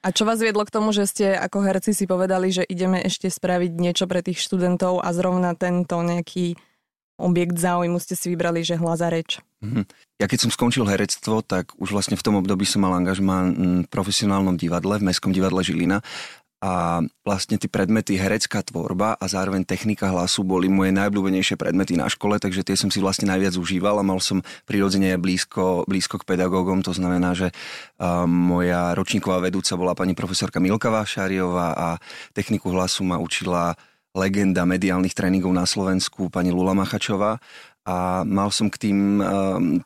A 0.00 0.14
čo 0.14 0.24
vás 0.24 0.40
viedlo 0.40 0.64
k 0.64 0.72
tomu, 0.72 0.96
že 0.96 1.04
ste 1.04 1.36
ako 1.36 1.60
herci 1.60 1.92
si 1.92 2.08
povedali, 2.08 2.48
že 2.48 2.64
ideme 2.64 3.04
ešte 3.04 3.28
spraviť 3.28 3.76
niečo 3.76 4.08
pre 4.08 4.24
tých 4.24 4.40
študentov 4.40 5.04
a 5.04 5.12
zrovna 5.12 5.52
tento 5.52 6.00
nejaký 6.00 6.56
objekt 7.20 7.60
záujmu 7.60 8.00
ste 8.00 8.16
si 8.16 8.32
vybrali, 8.32 8.64
že 8.64 8.80
hlas 8.80 9.04
a 9.04 9.12
reč? 9.12 9.44
Mm-hmm. 9.60 9.84
Ja 10.22 10.30
keď 10.30 10.46
som 10.46 10.54
skončil 10.54 10.88
herectvo, 10.88 11.44
tak 11.44 11.76
už 11.76 11.92
vlastne 11.92 12.16
v 12.16 12.24
tom 12.24 12.38
období 12.40 12.64
som 12.64 12.86
mal 12.86 12.96
angažmá 12.96 13.52
v 13.84 13.88
profesionálnom 13.92 14.56
divadle, 14.56 14.96
v 14.96 15.10
Mestskom 15.10 15.36
divadle 15.36 15.60
Žilina 15.60 16.00
a 16.66 16.98
vlastne 17.22 17.62
tie 17.62 17.70
predmety 17.70 18.18
herecká 18.18 18.58
tvorba 18.66 19.14
a 19.14 19.24
zároveň 19.30 19.62
technika 19.62 20.10
hlasu 20.10 20.42
boli 20.42 20.66
moje 20.66 20.90
najobľúbenejšie 20.98 21.54
predmety 21.54 21.94
na 21.94 22.10
škole, 22.10 22.42
takže 22.42 22.66
tie 22.66 22.74
som 22.74 22.90
si 22.90 22.98
vlastne 22.98 23.30
najviac 23.30 23.54
užíval 23.54 24.02
a 24.02 24.02
mal 24.02 24.18
som 24.18 24.42
prirodzene 24.66 25.14
blízko, 25.14 25.86
blízko 25.86 26.18
k 26.18 26.34
pedagógom, 26.34 26.82
to 26.82 26.90
znamená, 26.90 27.38
že 27.38 27.54
moja 28.26 28.98
ročníková 28.98 29.38
vedúca 29.38 29.78
bola 29.78 29.94
pani 29.94 30.18
profesorka 30.18 30.58
Milka 30.58 30.90
Vášariová 30.90 31.68
a 31.70 31.88
techniku 32.34 32.74
hlasu 32.74 33.06
ma 33.06 33.22
učila 33.22 33.78
legenda 34.18 34.66
mediálnych 34.66 35.14
tréningov 35.14 35.54
na 35.54 35.70
Slovensku, 35.70 36.34
pani 36.34 36.50
Lula 36.50 36.74
Machačová. 36.74 37.38
A 37.86 38.26
mal 38.26 38.50
som 38.50 38.66
k 38.66 38.90
tým 38.90 39.22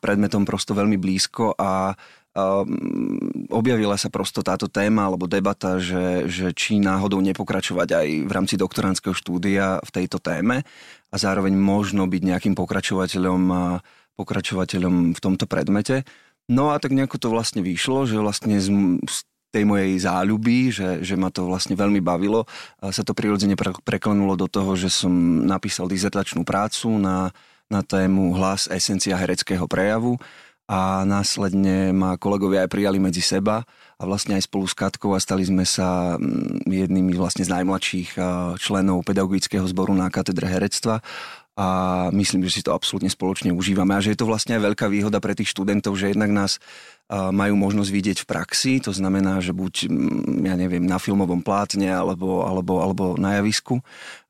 predmetom 0.01 0.49
prosto 0.49 0.73
veľmi 0.73 0.97
blízko 0.97 1.53
a 1.61 1.93
Ehm, 2.31 3.51
objavila 3.51 3.99
sa 3.99 4.07
prosto 4.07 4.47
táto 4.47 4.71
téma 4.71 5.11
alebo 5.11 5.27
debata, 5.27 5.83
že, 5.83 6.31
že 6.31 6.55
či 6.55 6.79
náhodou 6.79 7.19
nepokračovať 7.19 7.89
aj 7.91 8.09
v 8.23 8.31
rámci 8.31 8.55
doktoránskeho 8.55 9.11
štúdia 9.19 9.83
v 9.83 9.91
tejto 9.91 10.23
téme 10.23 10.63
a 11.11 11.17
zároveň 11.19 11.51
možno 11.59 12.07
byť 12.07 12.23
nejakým 12.23 12.55
pokračovateľom, 12.55 13.43
pokračovateľom 14.15 15.19
v 15.19 15.21
tomto 15.21 15.51
predmete. 15.51 16.07
No 16.47 16.71
a 16.71 16.79
tak 16.79 16.95
nejako 16.95 17.19
to 17.19 17.29
vlastne 17.35 17.67
vyšlo, 17.67 18.07
že 18.07 18.23
vlastne 18.23 18.63
z, 18.63 18.71
z 19.03 19.17
tej 19.51 19.67
mojej 19.67 19.99
záľuby, 19.99 20.71
že, 20.71 21.03
že 21.03 21.19
ma 21.19 21.35
to 21.35 21.51
vlastne 21.51 21.75
veľmi 21.75 21.99
bavilo, 21.99 22.47
sa 22.79 23.03
to 23.03 23.11
prirodzene 23.11 23.59
preklenulo 23.59 24.39
do 24.39 24.47
toho, 24.47 24.79
že 24.79 24.87
som 24.87 25.11
napísal 25.43 25.91
dizertačnú 25.91 26.47
prácu 26.47 26.95
na, 26.95 27.35
na 27.67 27.83
tému 27.83 28.39
hlas 28.39 28.71
esencia 28.71 29.19
hereckého 29.19 29.67
prejavu 29.67 30.15
a 30.71 31.03
následne 31.03 31.91
ma 31.91 32.15
kolegovia 32.15 32.63
aj 32.63 32.71
prijali 32.71 33.03
medzi 33.03 33.19
seba 33.19 33.67
a 33.99 34.03
vlastne 34.07 34.39
aj 34.39 34.47
spolu 34.47 34.71
s 34.71 34.79
Katkou 34.79 35.19
a 35.19 35.19
stali 35.19 35.43
sme 35.43 35.67
sa 35.67 36.15
mm, 36.15 36.71
jednými 36.71 37.11
vlastne 37.19 37.43
z 37.43 37.51
najmladších 37.51 38.15
členov 38.63 39.03
pedagogického 39.03 39.67
zboru 39.67 39.91
na 39.99 40.07
katedre 40.15 40.47
herectva 40.47 41.03
a 41.59 41.69
myslím, 42.15 42.47
že 42.47 42.55
si 42.55 42.63
to 42.63 42.71
absolútne 42.71 43.11
spoločne 43.11 43.51
užívame 43.51 43.99
a 43.99 44.01
že 44.01 44.15
je 44.15 44.23
to 44.23 44.31
vlastne 44.31 44.55
aj 44.57 44.71
veľká 44.71 44.87
výhoda 44.87 45.19
pre 45.19 45.35
tých 45.35 45.51
študentov, 45.51 45.99
že 45.99 46.15
jednak 46.15 46.31
nás 46.31 46.63
majú 47.11 47.59
možnosť 47.59 47.91
vidieť 47.91 48.19
v 48.23 48.29
praxi, 48.31 48.73
to 48.79 48.95
znamená, 48.95 49.43
že 49.43 49.51
buď, 49.51 49.91
mm, 49.91 50.47
ja 50.47 50.55
neviem, 50.55 50.87
na 50.87 51.03
filmovom 51.03 51.43
plátne 51.43 51.91
alebo, 51.91 52.47
alebo, 52.47 52.79
alebo 52.79 53.05
na 53.19 53.43
javisku 53.43 53.83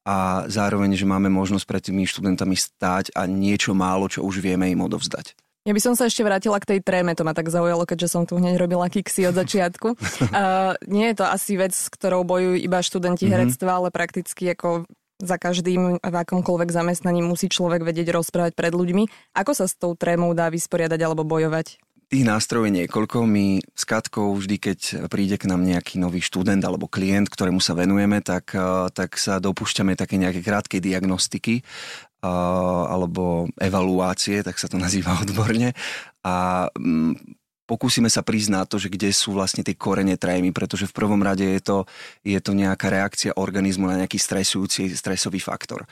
a 0.08 0.48
zároveň, 0.48 0.96
že 0.96 1.04
máme 1.04 1.28
možnosť 1.28 1.68
pred 1.68 1.82
tými 1.84 2.08
študentami 2.08 2.56
stáť 2.56 3.12
a 3.12 3.28
niečo 3.28 3.76
málo, 3.76 4.08
čo 4.08 4.24
už 4.24 4.40
vieme 4.40 4.72
im 4.72 4.80
odovzdať. 4.80 5.36
Ja 5.70 5.78
by 5.78 5.86
som 5.86 5.94
sa 5.94 6.10
ešte 6.10 6.26
vrátila 6.26 6.58
k 6.58 6.66
tej 6.66 6.80
tréme, 6.82 7.14
to 7.14 7.22
ma 7.22 7.30
tak 7.30 7.46
zaujalo, 7.46 7.86
keďže 7.86 8.10
som 8.10 8.26
tu 8.26 8.42
hneď 8.42 8.58
robila 8.58 8.90
kiksy 8.90 9.30
od 9.30 9.38
začiatku. 9.38 9.94
uh, 9.94 10.74
nie 10.90 11.14
je 11.14 11.22
to 11.22 11.30
asi 11.30 11.54
vec, 11.54 11.70
s 11.70 11.86
ktorou 11.86 12.26
bojujú 12.26 12.58
iba 12.58 12.82
študenti 12.82 13.30
mm-hmm. 13.30 13.34
herectva, 13.38 13.78
ale 13.78 13.94
prakticky 13.94 14.50
ako 14.50 14.90
za 15.22 15.38
každým 15.38 16.02
v 16.02 16.14
akomkoľvek 16.26 16.74
zamestnaní 16.74 17.22
musí 17.22 17.46
človek 17.46 17.86
vedieť 17.86 18.10
rozprávať 18.10 18.58
pred 18.58 18.74
ľuďmi. 18.74 19.30
Ako 19.38 19.54
sa 19.54 19.70
s 19.70 19.78
tou 19.78 19.94
trémou 19.94 20.34
dá 20.34 20.50
vysporiadať 20.50 20.98
alebo 21.06 21.22
bojovať? 21.22 21.78
Tých 22.10 22.26
nástrojov 22.26 22.66
je 22.66 22.76
niekoľko. 22.82 23.22
My 23.22 23.62
s 23.62 23.86
Katkou 23.86 24.34
vždy, 24.34 24.58
keď 24.58 25.06
príde 25.06 25.38
k 25.38 25.46
nám 25.46 25.62
nejaký 25.62 26.02
nový 26.02 26.18
študent 26.18 26.58
alebo 26.66 26.90
klient, 26.90 27.30
ktorému 27.30 27.62
sa 27.62 27.78
venujeme, 27.78 28.18
tak, 28.18 28.50
tak 28.90 29.14
sa 29.14 29.38
dopúšťame 29.38 29.94
také 29.94 30.18
nejaké 30.18 30.42
krátkej 30.42 30.82
diagnostiky 30.82 31.62
alebo 32.20 33.48
evaluácie, 33.56 34.44
tak 34.44 34.60
sa 34.60 34.68
to 34.68 34.76
nazýva 34.76 35.16
odborne. 35.24 35.72
A 36.20 36.68
mm, 36.76 37.40
pokúsime 37.70 38.10
sa 38.10 38.26
priznať 38.26 38.66
to, 38.66 38.76
že 38.82 38.90
kde 38.90 39.14
sú 39.14 39.30
vlastne 39.30 39.62
tie 39.62 39.78
korene 39.78 40.18
trémy, 40.18 40.50
pretože 40.50 40.90
v 40.90 40.96
prvom 40.96 41.22
rade 41.22 41.46
je 41.46 41.62
to, 41.62 41.78
je 42.26 42.40
to 42.42 42.50
nejaká 42.50 42.90
reakcia 42.90 43.38
organizmu 43.38 43.86
na 43.86 44.02
nejaký 44.02 44.18
stresujúci 44.18 44.90
stresový 44.90 45.38
faktor. 45.38 45.86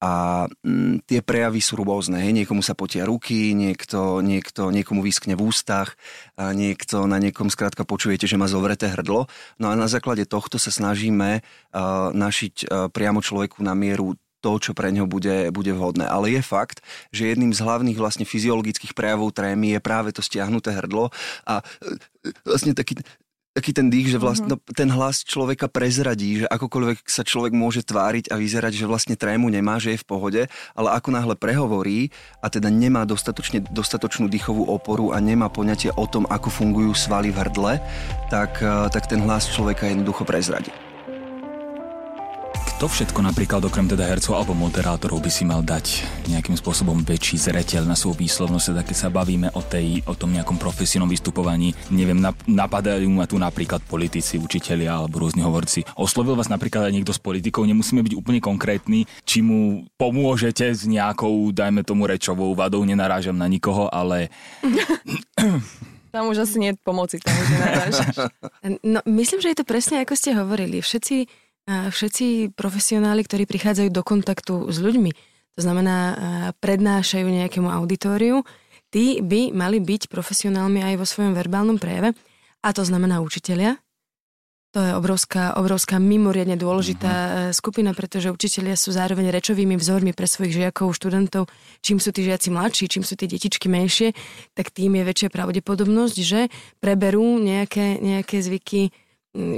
A 0.00 0.44
mm, 0.48 1.04
tie 1.04 1.20
prejavy 1.20 1.60
sú 1.60 1.78
rôzne. 1.78 2.24
Hej. 2.24 2.32
Niekomu 2.32 2.64
sa 2.64 2.72
potia 2.72 3.04
ruky, 3.04 3.52
niekto, 3.52 4.24
niekto, 4.24 4.72
niekomu 4.72 5.04
vyskne 5.04 5.36
v 5.36 5.44
ústach, 5.44 5.94
a 6.40 6.56
niekto 6.56 7.04
na 7.04 7.20
niekom 7.20 7.52
skrátka 7.52 7.84
počujete, 7.84 8.24
že 8.24 8.40
má 8.40 8.48
zovreté 8.48 8.88
hrdlo. 8.88 9.28
No 9.60 9.66
a 9.68 9.76
na 9.76 9.86
základe 9.92 10.24
tohto 10.24 10.56
sa 10.56 10.72
snažíme 10.72 11.44
uh, 11.44 12.10
našiť 12.16 12.54
uh, 12.64 12.88
priamo 12.88 13.20
človeku 13.20 13.60
na 13.60 13.76
mieru 13.76 14.16
to, 14.40 14.56
čo 14.58 14.72
pre 14.72 14.88
neho 14.90 15.06
bude, 15.06 15.52
bude 15.52 15.70
vhodné. 15.70 16.08
Ale 16.08 16.32
je 16.32 16.42
fakt, 16.42 16.80
že 17.12 17.30
jedným 17.30 17.52
z 17.52 17.60
hlavných 17.60 18.00
vlastne 18.00 18.24
fyziologických 18.24 18.96
prejavov 18.96 19.36
trémy 19.36 19.76
je 19.76 19.80
práve 19.80 20.10
to 20.10 20.24
stiahnuté 20.24 20.72
hrdlo 20.72 21.12
a 21.44 21.60
e, 21.60 22.32
vlastne 22.44 22.72
taký, 22.72 22.98
taký 23.50 23.74
ten 23.74 23.90
dých, 23.90 24.14
že 24.14 24.18
vlastne 24.22 24.56
mm-hmm. 24.56 24.74
ten 24.78 24.88
hlas 24.88 25.26
človeka 25.26 25.66
prezradí, 25.66 26.42
že 26.42 26.46
akokoľvek 26.46 27.04
sa 27.04 27.26
človek 27.26 27.52
môže 27.52 27.82
tváriť 27.82 28.30
a 28.30 28.38
vyzerať, 28.38 28.72
že 28.78 28.88
vlastne 28.88 29.18
trému 29.18 29.50
nemá, 29.50 29.76
že 29.82 29.94
je 29.94 30.02
v 30.02 30.08
pohode, 30.08 30.42
ale 30.72 30.88
ako 30.94 31.08
náhle 31.10 31.34
prehovorí 31.34 32.14
a 32.40 32.46
teda 32.46 32.70
nemá 32.70 33.02
dostatočne, 33.04 33.66
dostatočnú 33.68 34.30
dýchovú 34.30 34.70
oporu 34.70 35.10
a 35.10 35.18
nemá 35.18 35.50
poňatie 35.50 35.90
o 35.98 36.06
tom, 36.06 36.24
ako 36.30 36.48
fungujú 36.48 36.94
svaly 36.94 37.34
v 37.34 37.40
hrdle, 37.42 37.72
tak, 38.30 38.62
e, 38.62 38.88
tak 38.88 39.10
ten 39.10 39.20
hlas 39.20 39.50
človeka 39.50 39.90
jednoducho 39.90 40.22
prezradí. 40.22 40.70
To 42.80 42.88
všetko 42.88 43.20
napríklad 43.20 43.60
okrem 43.68 43.84
teda 43.92 44.08
hercov 44.08 44.40
alebo 44.40 44.56
moderátorov 44.56 45.20
by 45.20 45.28
si 45.28 45.44
mal 45.44 45.60
dať 45.60 46.00
nejakým 46.32 46.56
spôsobom 46.56 47.04
väčší 47.04 47.36
zreteľ 47.36 47.84
na 47.84 47.92
svoju 47.92 48.24
výslovnosť, 48.24 48.72
teda 48.72 48.82
keď 48.88 48.96
sa 48.96 49.12
bavíme 49.12 49.52
o, 49.52 49.60
tej, 49.60 50.00
o 50.08 50.16
tom 50.16 50.32
nejakom 50.32 50.56
profesijnom 50.56 51.04
vystupovaní. 51.04 51.76
Neviem, 51.92 52.24
napadajú 52.48 53.04
ma 53.12 53.28
tu 53.28 53.36
napríklad 53.36 53.84
politici, 53.84 54.40
učitelia 54.40 54.96
alebo 54.96 55.20
rôzni 55.20 55.44
hovorci. 55.44 55.84
Oslovil 55.92 56.40
vás 56.40 56.48
napríklad 56.48 56.88
aj 56.88 56.96
niekto 56.96 57.12
z 57.12 57.20
politikov, 57.20 57.68
nemusíme 57.68 58.00
byť 58.00 58.16
úplne 58.16 58.40
konkrétni, 58.40 59.04
či 59.28 59.44
mu 59.44 59.84
pomôžete 60.00 60.72
s 60.72 60.88
nejakou, 60.88 61.52
dajme 61.52 61.84
tomu, 61.84 62.08
rečovou 62.08 62.56
vadou, 62.56 62.80
nenarážam 62.80 63.36
na 63.36 63.44
nikoho, 63.44 63.92
ale... 63.92 64.32
Tam 66.10 66.26
už 66.26 66.42
asi 66.42 66.58
nie 66.58 66.74
je 66.74 66.80
pomoci, 66.82 67.22
tam 67.22 67.30
už 67.38 67.46
No, 68.82 68.98
myslím, 69.06 69.38
že 69.38 69.54
je 69.54 69.58
to 69.62 69.66
presne 69.68 70.02
ako 70.02 70.18
ste 70.18 70.34
hovorili. 70.34 70.82
Všetci 70.82 71.39
všetci 71.68 72.56
profesionáli, 72.56 73.26
ktorí 73.26 73.44
prichádzajú 73.44 73.90
do 73.92 74.02
kontaktu 74.06 74.70
s 74.72 74.78
ľuďmi, 74.80 75.10
to 75.56 75.60
znamená 75.60 75.98
prednášajú 76.62 77.26
nejakému 77.26 77.68
auditóriu, 77.68 78.46
tí 78.88 79.20
by 79.20 79.52
mali 79.52 79.82
byť 79.82 80.08
profesionálmi 80.08 80.80
aj 80.82 80.94
vo 80.98 81.06
svojom 81.06 81.34
verbálnom 81.34 81.76
prejave, 81.76 82.16
a 82.60 82.68
to 82.76 82.84
znamená 82.84 83.24
učitelia. 83.24 83.80
To 84.70 84.78
je 84.78 84.94
obrovská, 84.94 85.58
obrovská 85.58 85.98
mimoriadne 85.98 86.54
dôležitá 86.54 87.10
uh-huh. 87.10 87.50
skupina, 87.50 87.90
pretože 87.90 88.30
učitelia 88.30 88.78
sú 88.78 88.94
zároveň 88.94 89.34
rečovými 89.34 89.74
vzormi 89.74 90.14
pre 90.14 90.30
svojich 90.30 90.62
žiakov, 90.62 90.94
študentov. 90.94 91.50
Čím 91.82 91.98
sú 91.98 92.14
tí 92.14 92.22
žiaci 92.22 92.54
mladší, 92.54 92.86
čím 92.86 93.02
sú 93.02 93.18
tie 93.18 93.26
detičky 93.26 93.66
menšie, 93.66 94.14
tak 94.54 94.70
tým 94.70 94.94
je 94.94 95.02
väčšia 95.02 95.28
pravdepodobnosť, 95.34 96.16
že 96.22 96.46
preberú 96.78 97.42
nejaké, 97.42 97.98
nejaké 97.98 98.38
zvyky 98.38 98.94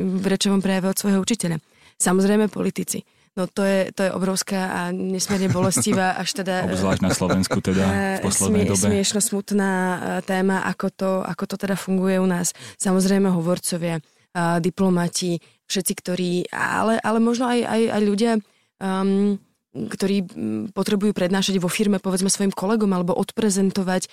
v 0.00 0.25
rečovom 0.25 0.64
prejave 0.64 0.88
od 0.88 0.97
svojho 0.97 1.21
učiteľa. 1.21 1.61
Samozrejme 2.02 2.50
politici. 2.50 3.06
No 3.32 3.49
to 3.49 3.64
je, 3.64 3.88
to 3.97 4.04
je 4.04 4.11
obrovská 4.12 4.61
a 4.68 4.80
nesmierne 4.92 5.49
bolestivá, 5.49 6.21
až 6.21 6.44
teda... 6.44 6.64
Obzvlášť 6.68 7.00
na 7.00 7.12
Slovensku 7.16 7.64
teda 7.64 7.85
v 7.88 7.94
eh, 7.97 8.21
poslednej 8.21 8.68
smie, 8.68 8.73
dobe. 8.76 8.87
Smiešno 8.92 9.21
smutná 9.25 9.73
eh, 9.73 9.97
téma, 10.21 10.61
ako 10.68 10.87
to, 10.92 11.11
ako 11.25 11.44
to 11.49 11.56
teda 11.56 11.73
funguje 11.78 12.21
u 12.21 12.28
nás. 12.28 12.52
Samozrejme 12.76 13.32
hovorcovia, 13.32 14.02
eh, 14.02 14.59
diplomati, 14.61 15.40
všetci, 15.64 15.92
ktorí... 15.97 16.30
Ale, 16.52 17.00
ale 17.00 17.18
možno 17.25 17.49
aj, 17.49 17.64
aj, 17.64 17.82
aj 17.97 18.02
ľudia, 18.04 18.32
um, 18.76 19.40
ktorí 19.73 20.28
mm, 20.28 20.76
potrebujú 20.76 21.16
prednášať 21.16 21.56
vo 21.56 21.73
firme, 21.73 22.04
povedzme 22.04 22.28
svojim 22.28 22.52
kolegom, 22.52 22.92
alebo 22.92 23.16
odprezentovať 23.16 24.12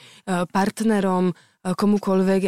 partnerom, 0.55 1.35
komukoľvek 1.59 2.41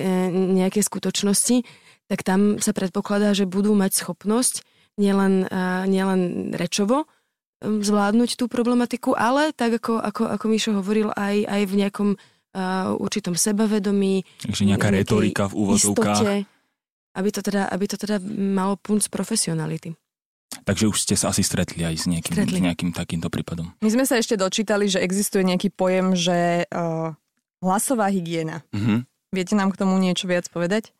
nejaké 0.55 0.79
skutočnosti, 0.79 1.67
tak 2.07 2.24
tam 2.24 2.63
sa 2.63 2.71
predpokladá, 2.71 3.36
že 3.36 3.43
budú 3.43 3.75
mať 3.75 4.00
schopnosť 4.00 4.63
nielen, 5.00 5.48
nielen 5.88 6.51
rečovo 6.55 7.07
zvládnuť 7.62 8.41
tú 8.41 8.50
problematiku, 8.50 9.13
ale 9.13 9.53
tak 9.53 9.77
ako, 9.77 10.01
ako, 10.01 10.24
ako 10.33 10.45
Mišo 10.50 10.71
hovoril, 10.81 11.13
aj, 11.13 11.45
aj 11.45 11.62
v 11.69 11.74
nejakom 11.77 12.10
uh, 12.17 12.98
určitom 12.98 13.38
sebavedomí. 13.38 14.25
Takže 14.41 14.65
nejaká 14.65 14.89
retorika 14.89 15.45
v 15.45 15.53
úvodzovkách. 15.62 16.19
Istote, 16.25 16.36
aby 17.13 17.29
to, 17.29 17.41
teda, 17.45 17.69
aby 17.69 17.86
to 17.86 17.98
teda 18.01 18.17
malo 18.33 18.81
punc 18.81 19.05
profesionality. 19.13 19.93
Takže 20.51 20.89
už 20.89 20.98
ste 21.00 21.15
sa 21.15 21.31
asi 21.31 21.45
stretli 21.48 21.86
aj 21.86 21.95
s 21.95 22.05
nejakým, 22.12 22.36
stretli. 22.36 22.60
nejakým 22.60 22.91
takýmto 22.91 23.31
prípadom. 23.31 23.71
My 23.79 23.89
sme 23.93 24.03
sa 24.03 24.19
ešte 24.19 24.36
dočítali, 24.36 24.91
že 24.91 25.00
existuje 25.00 25.45
nejaký 25.48 25.71
pojem, 25.71 26.17
že 26.17 26.67
uh, 26.67 27.15
hlasová 27.63 28.12
hygiena. 28.12 28.65
Mm-hmm. 28.74 29.00
Viete 29.31 29.53
nám 29.55 29.71
k 29.71 29.79
tomu 29.79 29.95
niečo 30.01 30.27
viac 30.27 30.50
povedať? 30.51 30.91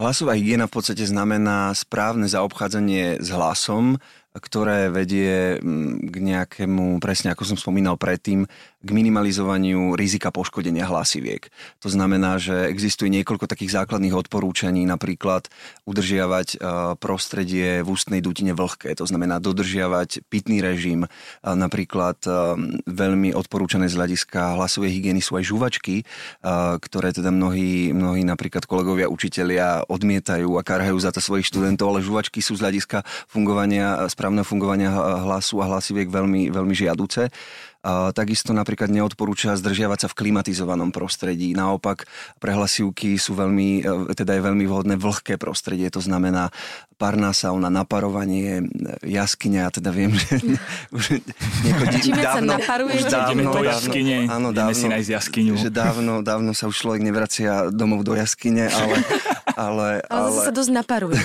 Hlasová 0.00 0.32
hygiena 0.32 0.64
v 0.64 0.80
podstate 0.80 1.04
znamená 1.04 1.76
správne 1.76 2.24
zaobchádzanie 2.24 3.20
s 3.20 3.28
hlasom, 3.36 4.00
ktoré 4.32 4.88
vedie 4.88 5.60
mm, 5.60 6.08
k 6.08 6.16
nejakému, 6.24 7.04
presne 7.04 7.36
ako 7.36 7.44
som 7.44 7.60
spomínal 7.60 8.00
predtým, 8.00 8.48
k 8.80 8.88
minimalizovaniu 8.96 9.92
rizika 9.92 10.32
poškodenia 10.32 10.88
hlasiviek. 10.88 11.52
To 11.84 11.92
znamená, 11.92 12.40
že 12.40 12.72
existuje 12.72 13.12
niekoľko 13.12 13.44
takých 13.44 13.76
základných 13.76 14.16
odporúčaní, 14.16 14.88
napríklad 14.88 15.52
udržiavať 15.84 16.48
e, 16.54 16.58
prostredie 16.96 17.84
v 17.84 17.88
ústnej 17.92 18.24
dutine 18.24 18.56
vlhké, 18.56 18.96
to 18.96 19.04
znamená 19.04 19.36
dodržiavať 19.36 20.24
pitný 20.32 20.64
režim. 20.64 21.04
Napríklad 21.44 22.24
e, 22.24 22.30
veľmi 22.88 23.36
odporúčané 23.36 23.92
z 23.92 24.00
hľadiska 24.00 24.56
hlasovej 24.56 24.96
hygieny 24.96 25.20
sú 25.20 25.36
aj 25.36 25.44
žuvačky, 25.44 26.00
e, 26.00 26.04
ktoré 26.80 27.12
teda 27.12 27.28
mnohí, 27.28 27.92
mnohí 27.92 28.24
napríklad 28.24 28.64
kolegovia, 28.64 29.12
učitelia 29.12 29.84
odmietajú 29.92 30.56
a 30.56 30.64
karhajú 30.64 30.96
za 30.96 31.12
to 31.12 31.20
svojich 31.20 31.52
študentov, 31.52 31.92
ale 31.92 32.00
žuvačky 32.00 32.40
sú 32.40 32.56
z 32.56 32.64
hľadiska 32.64 33.04
fungovania 33.28 34.08
správneho 34.08 34.48
fungovania 34.48 34.88
hlasu 35.20 35.60
a 35.60 35.68
hlasiviek 35.68 36.08
veľmi, 36.08 36.48
veľmi 36.48 36.72
žiaduce. 36.72 37.28
Takisto 38.12 38.52
napríklad 38.52 38.92
neodporúča 38.92 39.56
zdržiavať 39.56 39.98
sa 40.04 40.08
v 40.12 40.18
klimatizovanom 40.20 40.92
prostredí. 40.92 41.56
Naopak 41.56 42.04
pre 42.36 42.52
hlasivky 42.52 43.16
sú 43.16 43.32
veľmi, 43.32 43.80
e, 43.80 44.12
teda 44.12 44.36
je 44.36 44.42
veľmi 44.44 44.68
vhodné 44.68 45.00
vlhké 45.00 45.40
prostredie, 45.40 45.88
to 45.88 46.04
znamená 46.04 46.52
parná 47.00 47.32
sauna, 47.32 47.72
naparovanie, 47.72 48.68
jaskyňa, 49.00 49.58
ja 49.64 49.70
teda 49.72 49.96
viem, 49.96 50.12
že 50.12 50.60
už 50.96 51.24
niekoľko 51.64 52.20
dávno, 52.20 52.52
už 52.92 53.02
dávno, 53.08 53.48
do 53.48 53.62
jaskyne, 53.64 54.16
áno, 54.28 54.48
dávno, 54.52 54.76
si 54.76 54.84
nájsť 54.84 55.10
jaskyňu. 55.16 55.54
Že 55.56 55.70
dávno, 55.72 56.12
dávno 56.20 56.52
sa 56.52 56.68
už 56.68 56.76
človek 56.76 57.00
nevracia 57.00 57.72
domov 57.72 58.04
do 58.04 58.12
jaskyne, 58.12 58.68
ale... 58.68 59.00
ale, 59.56 60.02
ale, 60.06 60.28
ale 60.30 60.46
sa 60.46 60.52
dosť 60.54 60.70
naparuje. 60.70 61.18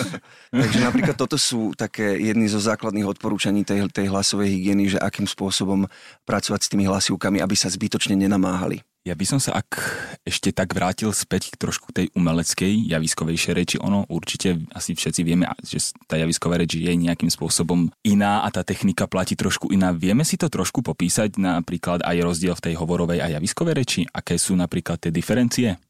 Takže 0.62 0.78
napríklad 0.84 1.16
toto 1.16 1.36
sú 1.40 1.72
také 1.72 2.18
jedny 2.20 2.48
zo 2.48 2.60
základných 2.60 3.08
odporúčaní 3.08 3.64
tej, 3.64 3.88
tej 3.88 4.10
hlasovej 4.12 4.52
hygieny, 4.52 4.92
že 4.92 4.98
akým 5.00 5.24
spôsobom 5.24 5.88
pracovať 6.28 6.60
s 6.66 6.70
tými 6.70 6.84
hlasivkami, 6.88 7.40
aby 7.40 7.54
sa 7.56 7.72
zbytočne 7.72 8.18
nenamáhali. 8.18 8.84
Ja 9.02 9.18
by 9.18 9.26
som 9.26 9.42
sa 9.42 9.58
ak 9.58 9.82
ešte 10.22 10.54
tak 10.54 10.78
vrátil 10.78 11.10
späť 11.10 11.50
k 11.50 11.58
trošku 11.58 11.90
tej 11.90 12.14
umeleckej, 12.14 12.86
javiskovejšej 12.86 13.54
reči. 13.58 13.76
Ono 13.82 14.06
určite 14.06 14.62
asi 14.70 14.94
všetci 14.94 15.26
vieme, 15.26 15.50
že 15.58 15.90
tá 16.06 16.14
javisková 16.14 16.54
reč 16.54 16.78
je 16.78 16.86
nejakým 16.94 17.26
spôsobom 17.26 17.90
iná 18.06 18.46
a 18.46 18.48
tá 18.54 18.62
technika 18.62 19.10
platí 19.10 19.34
trošku 19.34 19.74
iná. 19.74 19.90
Vieme 19.90 20.22
si 20.22 20.38
to 20.38 20.46
trošku 20.46 20.86
popísať, 20.86 21.34
napríklad 21.34 22.06
aj 22.06 22.16
rozdiel 22.22 22.54
v 22.54 22.64
tej 22.70 22.74
hovorovej 22.78 23.18
a 23.26 23.26
javiskovej 23.34 23.74
reči? 23.74 24.00
Aké 24.06 24.38
sú 24.38 24.54
napríklad 24.54 25.02
tie 25.02 25.10
diferencie? 25.10 25.82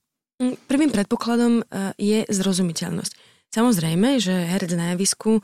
Mm, 0.43 0.59
prvým 0.67 0.91
predpokladom 0.91 1.63
e, 1.63 1.95
je 2.03 2.19
zrozumiteľnosť. 2.27 3.13
Samozrejme, 3.55 4.19
že 4.19 4.35
herec 4.51 4.75
na 4.75 4.91
javisku 4.91 5.39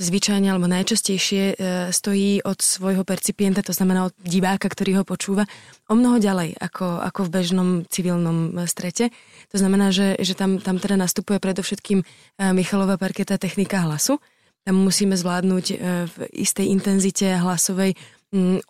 zvyčajne 0.00 0.50
alebo 0.50 0.66
najčastejšie 0.66 1.42
e, 1.44 1.54
stojí 1.94 2.42
od 2.42 2.58
svojho 2.58 3.06
percipienta, 3.06 3.62
to 3.62 3.70
znamená 3.70 4.10
od 4.10 4.14
diváka, 4.18 4.66
ktorý 4.66 4.98
ho 4.98 5.04
počúva, 5.06 5.46
o 5.86 5.94
mnoho 5.94 6.18
ďalej 6.18 6.58
ako, 6.58 6.98
ako 6.98 7.20
v 7.30 7.30
bežnom 7.30 7.68
civilnom 7.86 8.58
e, 8.58 8.66
strete. 8.66 9.14
To 9.54 9.56
znamená, 9.62 9.94
že, 9.94 10.18
že 10.18 10.34
tam, 10.34 10.58
tam 10.58 10.82
teda 10.82 10.98
nastupuje 10.98 11.38
predovšetkým 11.38 12.02
Michalová 12.50 12.98
parketa 12.98 13.38
technika 13.38 13.86
hlasu. 13.86 14.18
Tam 14.66 14.74
musíme 14.76 15.14
zvládnuť 15.14 15.66
v 16.10 16.16
istej 16.36 16.68
intenzite 16.68 17.32
hlasovej 17.38 17.96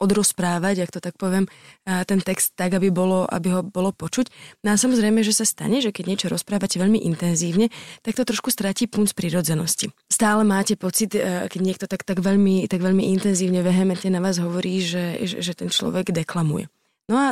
odrozprávať, 0.01 0.89
ak 0.89 0.91
to 0.91 1.01
tak 1.05 1.21
poviem, 1.21 1.45
ten 1.85 2.21
text 2.25 2.57
tak, 2.57 2.73
aby, 2.73 2.89
bolo, 2.89 3.29
aby 3.29 3.53
ho 3.53 3.61
bolo 3.61 3.93
počuť. 3.93 4.33
No 4.65 4.73
a 4.73 4.81
samozrejme, 4.81 5.21
že 5.21 5.37
sa 5.37 5.45
stane, 5.45 5.85
že 5.85 5.93
keď 5.93 6.05
niečo 6.09 6.27
rozprávate 6.33 6.81
veľmi 6.81 6.97
intenzívne, 7.05 7.69
tak 8.01 8.17
to 8.17 8.25
trošku 8.25 8.49
stratí 8.49 8.89
punc 8.89 9.13
prírodzenosti. 9.13 9.93
Stále 10.09 10.49
máte 10.49 10.81
pocit, 10.81 11.13
e, 11.13 11.45
keď 11.53 11.61
niekto 11.61 11.85
tak, 11.85 12.09
tak, 12.09 12.25
veľmi, 12.25 12.65
tak 12.73 12.81
veľmi 12.81 13.13
intenzívne, 13.13 13.61
vehementne 13.61 14.09
na 14.09 14.25
vás 14.25 14.41
hovorí, 14.41 14.81
že, 14.81 15.21
že, 15.29 15.45
že 15.45 15.53
ten 15.53 15.69
človek 15.69 16.09
deklamuje. 16.09 16.73
No 17.13 17.17
a 17.21 17.27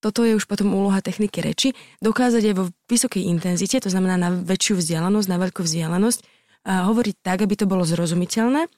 toto 0.00 0.24
je 0.24 0.36
už 0.36 0.48
potom 0.48 0.72
úloha 0.72 1.04
techniky 1.04 1.44
reči, 1.44 1.76
dokázať 2.00 2.52
aj 2.52 2.54
vo 2.56 2.64
vysokej 2.88 3.28
intenzite, 3.28 3.80
to 3.80 3.92
znamená 3.92 4.16
na 4.16 4.32
väčšiu 4.32 4.80
vzdialenosť, 4.80 5.28
na 5.28 5.38
veľkú 5.40 5.64
vzdialenosť, 5.64 6.20
hovoriť 6.64 7.16
tak, 7.20 7.44
aby 7.44 7.54
to 7.56 7.68
bolo 7.68 7.84
zrozumiteľné 7.84 8.68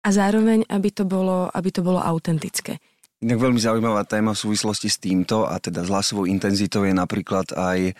a 0.00 0.08
zároveň, 0.08 0.64
aby 0.68 0.88
to 0.90 1.04
bolo, 1.04 1.52
aby 1.52 1.68
to 1.68 1.84
bolo 1.84 2.00
autentické. 2.00 2.80
Inak 3.20 3.36
veľmi 3.36 3.60
zaujímavá 3.60 4.08
téma 4.08 4.32
v 4.32 4.42
súvislosti 4.48 4.88
s 4.88 4.96
týmto 4.96 5.44
a 5.44 5.60
teda 5.60 5.84
s 5.84 5.92
hlasovou 5.92 6.24
intenzitou 6.24 6.88
je 6.88 6.96
napríklad 6.96 7.52
aj 7.52 7.92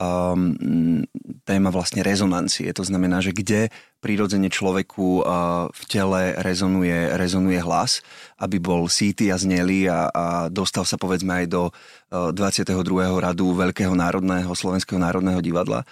um, 0.00 0.56
téma 1.44 1.68
vlastne 1.68 2.00
rezonancie. 2.00 2.72
To 2.72 2.80
znamená, 2.80 3.20
že 3.20 3.36
kde 3.36 3.68
prirodzene 4.00 4.48
človeku 4.48 5.20
uh, 5.20 5.68
v 5.68 5.82
tele 5.92 6.32
rezonuje, 6.40 7.12
rezonuje 7.20 7.60
hlas, 7.60 8.00
aby 8.40 8.56
bol 8.56 8.88
síty 8.88 9.28
a 9.28 9.36
znelý 9.36 9.92
a, 9.92 10.08
a 10.08 10.24
dostal 10.48 10.88
sa 10.88 10.96
povedzme 10.96 11.44
aj 11.44 11.46
do 11.52 11.62
uh, 11.68 12.32
22. 12.32 12.72
radu 13.20 13.52
Veľkého 13.52 13.92
národného, 13.92 14.50
Slovenského 14.56 14.96
národného 14.96 15.44
divadla. 15.44 15.84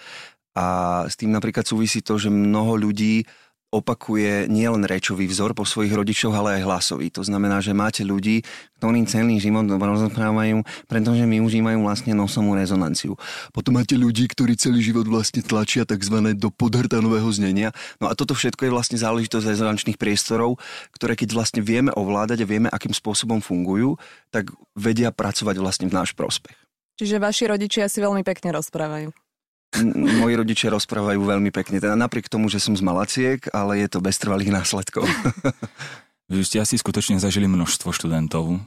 A 0.51 0.65
s 1.07 1.15
tým 1.15 1.31
napríklad 1.31 1.63
súvisí 1.63 2.03
to, 2.03 2.19
že 2.19 2.27
mnoho 2.27 2.75
ľudí 2.75 3.23
opakuje 3.71 4.51
nielen 4.51 4.83
rečový 4.83 5.31
vzor 5.31 5.55
po 5.55 5.63
svojich 5.63 5.95
rodičoch, 5.95 6.35
ale 6.35 6.59
aj 6.59 6.67
hlasový. 6.67 7.07
To 7.15 7.23
znamená, 7.23 7.63
že 7.63 7.71
máte 7.71 8.03
ľudí, 8.03 8.43
ktorí 8.77 9.07
celý 9.07 9.39
život 9.39 9.63
rozprávajú, 9.71 10.67
pretože 10.91 11.23
my 11.23 11.39
užívajú 11.39 11.79
vlastne 11.79 12.11
nosomú 12.11 12.59
rezonanciu. 12.59 13.15
Potom 13.55 13.79
máte 13.79 13.95
ľudí, 13.95 14.27
ktorí 14.27 14.59
celý 14.59 14.83
život 14.83 15.07
vlastne 15.07 15.39
tlačia 15.39 15.87
tzv. 15.87 16.35
do 16.35 16.51
podhrtanového 16.51 17.31
znenia. 17.31 17.71
No 18.03 18.11
a 18.11 18.13
toto 18.13 18.35
všetko 18.35 18.67
je 18.67 18.75
vlastne 18.75 18.97
záležitosť 18.99 19.47
rezonančných 19.47 19.95
priestorov, 19.95 20.59
ktoré 20.91 21.15
keď 21.15 21.31
vlastne 21.31 21.63
vieme 21.63 21.95
ovládať 21.95 22.43
a 22.43 22.49
vieme, 22.49 22.67
akým 22.67 22.91
spôsobom 22.91 23.39
fungujú, 23.39 23.95
tak 24.35 24.51
vedia 24.75 25.15
pracovať 25.15 25.55
vlastne 25.63 25.87
v 25.87 25.95
náš 25.95 26.11
prospech. 26.11 26.59
Čiže 26.99 27.23
vaši 27.23 27.47
rodičia 27.47 27.87
si 27.87 28.03
veľmi 28.03 28.21
pekne 28.27 28.51
rozprávajú 28.59 29.30
moji 29.95 30.33
rodičia 30.35 30.73
rozprávajú 30.73 31.21
veľmi 31.23 31.49
pekne. 31.55 31.79
Teda 31.79 31.95
napriek 31.95 32.27
tomu, 32.27 32.51
že 32.51 32.59
som 32.59 32.75
z 32.75 32.83
Malaciek, 32.83 33.39
ale 33.55 33.79
je 33.79 33.87
to 33.87 34.03
bez 34.03 34.19
trvalých 34.19 34.51
následkov. 34.51 35.07
Vy 36.31 36.43
ste 36.47 36.63
asi 36.63 36.79
skutočne 36.79 37.19
zažili 37.19 37.47
množstvo 37.47 37.91
študentov 37.91 38.59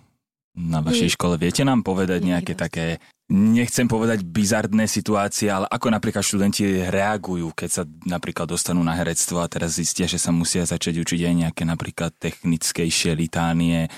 na 0.55 0.79
vašej 0.85 1.17
škole. 1.17 1.41
Viete 1.41 1.65
nám 1.67 1.83
povedať 1.83 2.21
nejaké 2.23 2.53
také, 2.55 3.01
nechcem 3.33 3.89
povedať 3.89 4.23
bizardné 4.23 4.85
situácie, 4.85 5.49
ale 5.49 5.67
ako 5.67 5.91
napríklad 5.91 6.23
študenti 6.23 6.87
reagujú, 6.93 7.51
keď 7.57 7.71
sa 7.73 7.83
napríklad 8.05 8.53
dostanú 8.53 8.85
na 8.85 8.95
herectvo 8.95 9.41
a 9.43 9.51
teraz 9.51 9.81
zistia, 9.81 10.05
že 10.05 10.21
sa 10.21 10.31
musia 10.31 10.63
začať 10.69 11.01
učiť 11.03 11.21
aj 11.25 11.35
nejaké 11.35 11.63
napríklad 11.67 12.15
technickejšie 12.21 13.17
litánie, 13.17 13.91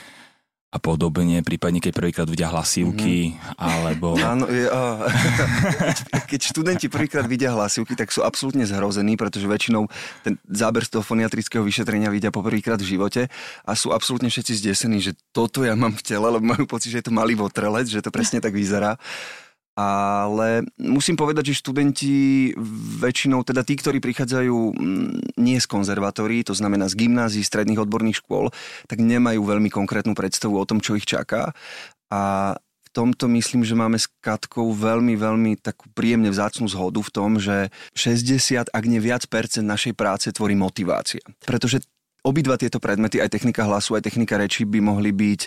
a 0.67 0.79
podobne, 0.83 1.41
prípadne 1.47 1.79
keď 1.79 1.93
prvýkrát 1.95 2.29
vidia 2.29 2.51
hlasivky, 2.51 3.33
mm-hmm. 3.33 3.55
alebo... 3.57 4.19
Áno, 4.35 4.51
je, 4.51 4.67
oh. 4.67 5.07
keď 6.31 6.41
študenti 6.43 6.87
prvýkrát 6.91 7.25
vidia 7.25 7.55
hlasivky, 7.55 7.95
tak 7.95 8.11
sú 8.11 8.27
absolútne 8.27 8.67
zhrození, 8.67 9.15
pretože 9.15 9.47
väčšinou 9.47 9.87
ten 10.27 10.37
záber 10.51 10.83
z 10.83 10.99
toho 10.99 11.07
foniatrického 11.07 11.63
vyšetrenia 11.63 12.11
vidia 12.11 12.35
poprvýkrát 12.35 12.83
v 12.83 12.99
živote 12.99 13.23
a 13.63 13.73
sú 13.79 13.95
absolútne 13.95 14.27
všetci 14.27 14.53
zdesení, 14.59 14.99
že 14.99 15.15
toto 15.31 15.63
ja 15.63 15.79
mám 15.79 15.95
v 15.95 16.03
tele, 16.03 16.27
lebo 16.29 16.45
majú 16.45 16.67
pocit, 16.67 16.91
že 16.91 16.99
je 17.01 17.07
to 17.09 17.15
malý 17.15 17.39
votrelec, 17.39 17.87
že 17.87 18.03
to 18.03 18.11
presne 18.11 18.43
tak 18.43 18.53
vyzerá 18.53 18.99
ale 19.77 20.65
musím 20.81 21.21
povedať, 21.21 21.53
že 21.53 21.61
študenti 21.61 22.17
väčšinou, 22.97 23.45
teda 23.45 23.61
tí, 23.61 23.77
ktorí 23.77 24.01
prichádzajú 24.01 24.57
mm, 24.73 25.37
nie 25.37 25.61
z 25.61 25.69
konzervatórií, 25.69 26.49
to 26.49 26.57
znamená 26.57 26.89
z 26.89 27.05
gymnázií, 27.05 27.45
stredných 27.45 27.85
odborných 27.85 28.25
škôl, 28.25 28.49
tak 28.89 29.05
nemajú 29.05 29.45
veľmi 29.45 29.69
konkrétnu 29.69 30.17
predstavu 30.17 30.57
o 30.57 30.65
tom, 30.65 30.81
čo 30.81 30.97
ich 30.97 31.05
čaká. 31.05 31.53
A 32.09 32.57
v 32.57 32.89
tomto 32.97 33.29
myslím, 33.29 33.69
že 33.69 33.77
máme 33.77 34.01
s 34.01 34.09
Katkou 34.25 34.73
veľmi, 34.73 35.13
veľmi 35.13 35.61
takú 35.61 35.93
príjemne 35.93 36.33
vzácnú 36.33 36.65
zhodu 36.73 37.05
v 37.05 37.13
tom, 37.13 37.37
že 37.37 37.69
60, 37.93 38.73
ak 38.73 38.85
nie 38.89 38.97
viac 39.05 39.29
percent 39.29 39.69
našej 39.69 39.93
práce 39.93 40.33
tvorí 40.33 40.57
motivácia. 40.57 41.21
Pretože 41.45 41.85
obidva 42.25 42.57
tieto 42.57 42.81
predmety, 42.81 43.21
aj 43.21 43.29
technika 43.29 43.69
hlasu, 43.69 44.01
aj 44.01 44.09
technika 44.09 44.41
reči 44.41 44.65
by 44.65 44.81
mohli 44.81 45.13
byť 45.13 45.41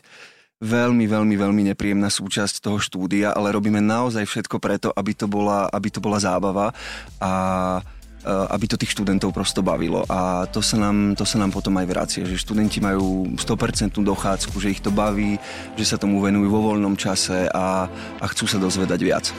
veľmi, 0.60 1.08
veľmi, 1.08 1.36
veľmi 1.40 1.62
nepríjemná 1.72 2.12
súčasť 2.12 2.60
toho 2.60 2.84
štúdia, 2.84 3.32
ale 3.32 3.56
robíme 3.56 3.80
naozaj 3.80 4.28
všetko 4.28 4.60
preto, 4.60 4.88
aby 4.92 5.16
to 5.16 5.26
bola, 5.32 5.72
aby 5.72 5.88
to 5.88 6.04
bola 6.04 6.20
zábava 6.20 6.76
a 7.24 7.32
e, 7.80 7.82
aby 8.28 8.66
to 8.68 8.76
tých 8.76 8.92
študentov 8.92 9.32
prosto 9.32 9.64
bavilo. 9.64 10.04
A 10.12 10.52
to 10.52 10.60
sa 10.60 10.76
nám, 10.76 11.16
to 11.16 11.24
sa 11.24 11.40
nám 11.40 11.56
potom 11.56 11.80
aj 11.80 11.88
vracia, 11.88 12.24
že 12.28 12.36
študenti 12.36 12.84
majú 12.84 13.40
100% 13.40 14.04
dochádzku, 14.04 14.56
že 14.60 14.76
ich 14.76 14.84
to 14.84 14.92
baví, 14.92 15.40
že 15.80 15.86
sa 15.88 15.96
tomu 15.96 16.20
venujú 16.20 16.52
vo 16.52 16.76
voľnom 16.76 17.00
čase 17.00 17.48
a, 17.48 17.88
a 18.20 18.26
chcú 18.28 18.44
sa 18.44 18.60
dozvedať 18.60 19.00
viac. 19.00 19.32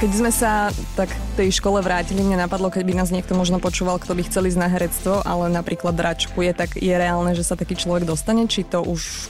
Keď 0.00 0.16
sme 0.16 0.32
sa 0.32 0.72
tak 0.96 1.12
tej 1.36 1.52
škole 1.52 1.84
vrátili, 1.84 2.24
mne 2.24 2.40
napadlo, 2.40 2.72
keď 2.72 2.88
by 2.88 2.94
nás 2.96 3.12
niekto 3.12 3.36
možno 3.36 3.60
počúval, 3.60 4.00
kto 4.00 4.16
by 4.16 4.24
chcel 4.24 4.48
ísť 4.48 4.56
na 4.56 4.72
herectvo, 4.72 5.20
ale 5.28 5.52
napríklad 5.52 5.92
račkuje, 5.92 6.56
tak 6.56 6.80
je 6.80 6.96
reálne, 6.96 7.36
že 7.36 7.44
sa 7.44 7.52
taký 7.52 7.76
človek 7.76 8.08
dostane, 8.08 8.48
či 8.48 8.64
to 8.64 8.80
už 8.80 9.28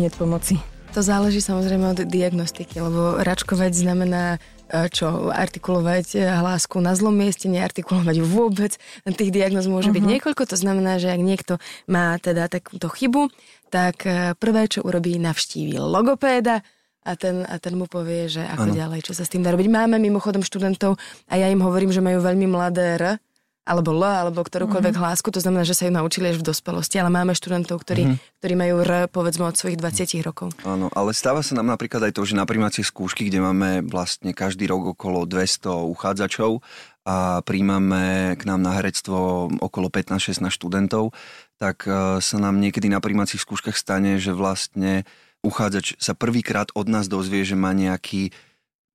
nie 0.00 0.08
je 0.08 0.16
pomoci? 0.16 0.56
To 0.96 1.04
záleží 1.04 1.44
samozrejme 1.44 1.92
od 1.92 2.08
diagnostiky, 2.08 2.80
lebo 2.80 3.20
račkovať 3.20 3.76
znamená 3.76 4.40
čo 4.88 5.28
artikulovať 5.28 6.16
hlásku 6.16 6.80
na 6.80 6.96
zlom 6.96 7.12
mieste, 7.12 7.46
neartikulovať 7.52 8.16
vôbec. 8.24 8.72
Tých 9.04 9.30
diagnóz 9.30 9.68
môže 9.68 9.92
uh-huh. 9.92 10.00
byť 10.00 10.04
mhm. 10.08 10.12
niekoľko, 10.16 10.42
to 10.48 10.56
znamená, 10.56 10.96
že 10.96 11.12
ak 11.12 11.20
niekto 11.20 11.60
má 11.92 12.16
teda 12.16 12.48
takúto 12.48 12.88
chybu, 12.88 13.28
tak 13.68 14.00
prvé, 14.40 14.62
čo 14.64 14.80
urobí, 14.80 15.20
navštíví 15.20 15.76
logopéda, 15.76 16.64
a 17.06 17.14
ten, 17.14 17.46
a 17.46 17.62
ten 17.62 17.78
mu 17.78 17.86
povie, 17.86 18.26
že 18.26 18.42
ako 18.42 18.74
ano. 18.74 18.74
ďalej, 18.74 19.00
čo 19.06 19.14
sa 19.14 19.22
s 19.22 19.30
tým 19.30 19.46
dá 19.46 19.54
robiť. 19.54 19.70
Máme 19.70 20.02
mimochodom 20.02 20.42
študentov 20.42 20.98
a 21.30 21.34
ja 21.38 21.46
im 21.46 21.62
hovorím, 21.62 21.94
že 21.94 22.02
majú 22.02 22.18
veľmi 22.18 22.50
mladé 22.50 22.98
R, 22.98 23.04
alebo 23.66 23.90
L, 23.90 24.02
alebo 24.06 24.46
ktorúkoľvek 24.46 24.94
mm-hmm. 24.94 25.02
hlásku, 25.02 25.26
to 25.34 25.42
znamená, 25.42 25.66
že 25.66 25.74
sa 25.74 25.90
ju 25.90 25.92
naučili 25.92 26.30
až 26.30 26.38
v 26.38 26.46
dospelosti, 26.46 27.02
ale 27.02 27.10
máme 27.10 27.34
študentov, 27.34 27.82
ktorí, 27.82 28.02
mm-hmm. 28.06 28.38
ktorí 28.38 28.54
majú 28.54 28.74
R, 28.86 28.92
povedzme, 29.10 29.42
od 29.42 29.58
svojich 29.58 29.74
20 29.74 30.22
rokov. 30.22 30.54
Áno, 30.62 30.86
ale 30.94 31.10
stáva 31.10 31.42
sa 31.42 31.58
nám 31.58 31.74
napríklad 31.74 32.06
aj 32.06 32.14
to, 32.14 32.22
že 32.22 32.38
na 32.38 32.46
primácie 32.46 32.86
skúšky, 32.86 33.26
kde 33.26 33.42
máme 33.42 33.82
vlastne 33.90 34.30
každý 34.30 34.70
rok 34.70 34.94
okolo 34.94 35.26
200 35.26 35.82
uchádzačov 35.82 36.62
a 37.02 37.42
príjmame 37.42 38.38
k 38.38 38.42
nám 38.46 38.62
na 38.62 38.78
herectvo 38.78 39.50
okolo 39.58 39.90
15-16 39.90 40.46
študentov, 40.46 41.10
tak 41.58 41.86
e, 41.86 42.22
sa 42.22 42.36
nám 42.38 42.62
niekedy 42.62 42.86
na 42.86 43.02
primácich 43.02 43.42
skúškach 43.42 43.74
stane, 43.78 44.18
že 44.22 44.30
vlastne 44.30 45.06
uchádzač 45.46 45.94
sa 46.02 46.18
prvýkrát 46.18 46.74
od 46.74 46.90
nás 46.90 47.06
dozvie, 47.06 47.46
že 47.46 47.54
má 47.54 47.70
nejaký 47.70 48.34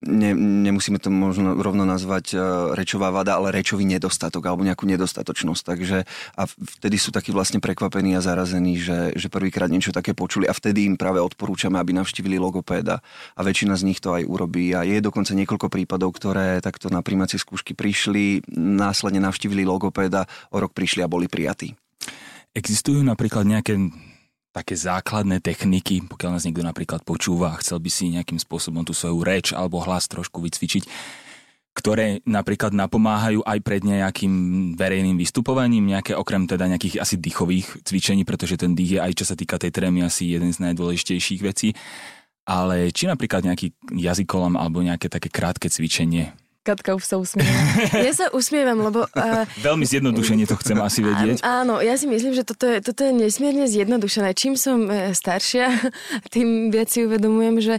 ne, 0.01 0.33
nemusíme 0.33 0.97
to 0.97 1.13
možno 1.13 1.53
rovno 1.61 1.85
nazvať 1.85 2.25
uh, 2.33 2.41
rečová 2.73 3.13
vada, 3.13 3.37
ale 3.37 3.53
rečový 3.53 3.85
nedostatok 3.85 4.49
alebo 4.49 4.65
nejakú 4.65 4.89
nedostatočnosť. 4.89 5.61
Takže 5.61 5.97
a 6.35 6.41
vtedy 6.49 6.97
sú 6.97 7.13
takí 7.13 7.29
vlastne 7.29 7.61
prekvapení 7.61 8.17
a 8.17 8.25
zarazení, 8.25 8.81
že, 8.81 9.13
že 9.13 9.29
prvýkrát 9.29 9.69
niečo 9.69 9.93
také 9.93 10.17
počuli 10.17 10.49
a 10.49 10.57
vtedy 10.57 10.89
im 10.89 10.97
práve 10.97 11.21
odporúčame, 11.21 11.77
aby 11.77 11.93
navštívili 11.93 12.41
logopéda 12.41 12.99
a 13.37 13.41
väčšina 13.45 13.77
z 13.77 13.85
nich 13.85 14.01
to 14.01 14.17
aj 14.17 14.25
urobí 14.25 14.73
a 14.73 14.81
je 14.81 14.97
dokonca 14.99 15.37
niekoľko 15.37 15.67
prípadov, 15.69 16.17
ktoré 16.17 16.59
takto 16.59 16.89
na 16.89 17.05
príjmacie 17.05 17.37
skúšky 17.37 17.77
prišli, 17.77 18.43
následne 18.57 19.21
navštívili 19.21 19.63
logopéda, 19.63 20.25
o 20.49 20.57
rok 20.57 20.73
prišli 20.73 21.05
a 21.05 21.11
boli 21.11 21.29
prijatí. 21.29 21.77
Existujú 22.51 22.99
napríklad 22.99 23.47
nejaké 23.47 23.79
také 24.51 24.75
základné 24.75 25.39
techniky, 25.39 26.03
pokiaľ 26.05 26.37
nás 26.37 26.43
niekto 26.43 26.63
napríklad 26.63 27.07
počúva 27.07 27.55
a 27.55 27.59
chcel 27.63 27.79
by 27.79 27.87
si 27.87 28.11
nejakým 28.11 28.37
spôsobom 28.37 28.83
tú 28.83 28.91
svoju 28.91 29.23
reč 29.23 29.55
alebo 29.55 29.79
hlas 29.79 30.11
trošku 30.11 30.43
vycvičiť, 30.43 30.83
ktoré 31.71 32.19
napríklad 32.27 32.75
napomáhajú 32.75 33.47
aj 33.47 33.59
pred 33.63 33.79
nejakým 33.87 34.33
verejným 34.75 35.15
vystupovaním, 35.15 35.87
nejaké 35.87 36.11
okrem 36.19 36.43
teda 36.43 36.67
nejakých 36.67 36.99
asi 36.99 37.15
dýchových 37.15 37.87
cvičení, 37.87 38.27
pretože 38.27 38.59
ten 38.59 38.75
dých 38.75 38.99
je 38.99 38.99
aj 38.99 39.11
čo 39.15 39.25
sa 39.25 39.39
týka 39.39 39.55
tej 39.55 39.71
trémy 39.71 40.03
asi 40.03 40.35
jeden 40.35 40.51
z 40.51 40.59
najdôležitejších 40.67 41.41
vecí. 41.41 41.71
Ale 42.43 42.91
či 42.91 43.07
napríklad 43.07 43.47
nejaký 43.47 43.71
jazykolam 43.95 44.59
alebo 44.59 44.83
nejaké 44.83 45.07
také 45.07 45.31
krátke 45.31 45.71
cvičenie 45.71 46.35
Katka 46.61 46.93
už 46.93 47.03
sa 47.09 47.17
usmieva. 47.17 47.57
Ja 47.97 48.13
sa 48.13 48.29
usmievam, 48.29 48.85
lebo... 48.85 49.09
Uh, 49.17 49.49
Veľmi 49.65 49.81
zjednodušene 49.81 50.45
to 50.45 50.53
chcem 50.61 50.77
asi 50.77 51.01
vedieť. 51.01 51.41
Áno, 51.41 51.81
ja 51.81 51.97
si 51.97 52.05
myslím, 52.05 52.37
že 52.37 52.45
toto 52.45 52.69
je, 52.69 52.85
toto 52.85 53.01
je 53.01 53.09
nesmierne 53.09 53.65
zjednodušené. 53.65 54.37
Čím 54.37 54.53
som 54.53 54.85
e, 54.85 55.17
staršia, 55.17 55.73
tým 56.35 56.69
viac 56.69 56.93
si 56.93 57.01
uvedomujem, 57.01 57.57
že 57.65 57.75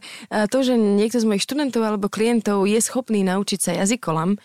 to, 0.50 0.66
že 0.66 0.74
niekto 0.74 1.22
z 1.22 1.28
mojich 1.30 1.46
študentov 1.46 1.78
alebo 1.78 2.10
klientov 2.10 2.66
je 2.66 2.82
schopný 2.82 3.22
naučiť 3.22 3.58
sa 3.62 3.72
jazykolam, 3.78 4.42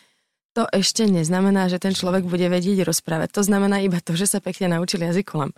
to 0.57 0.65
ešte 0.73 1.05
neznamená, 1.05 1.69
že 1.69 1.77
ten 1.77 1.93
človek 1.93 2.25
bude 2.25 2.49
vedieť 2.49 2.81
rozprávať. 2.81 3.29
To 3.37 3.45
znamená 3.45 3.77
iba 3.85 4.01
to, 4.01 4.17
že 4.17 4.25
sa 4.25 4.39
pekne 4.41 4.73
naučil 4.73 5.05
jazykolam. 5.05 5.53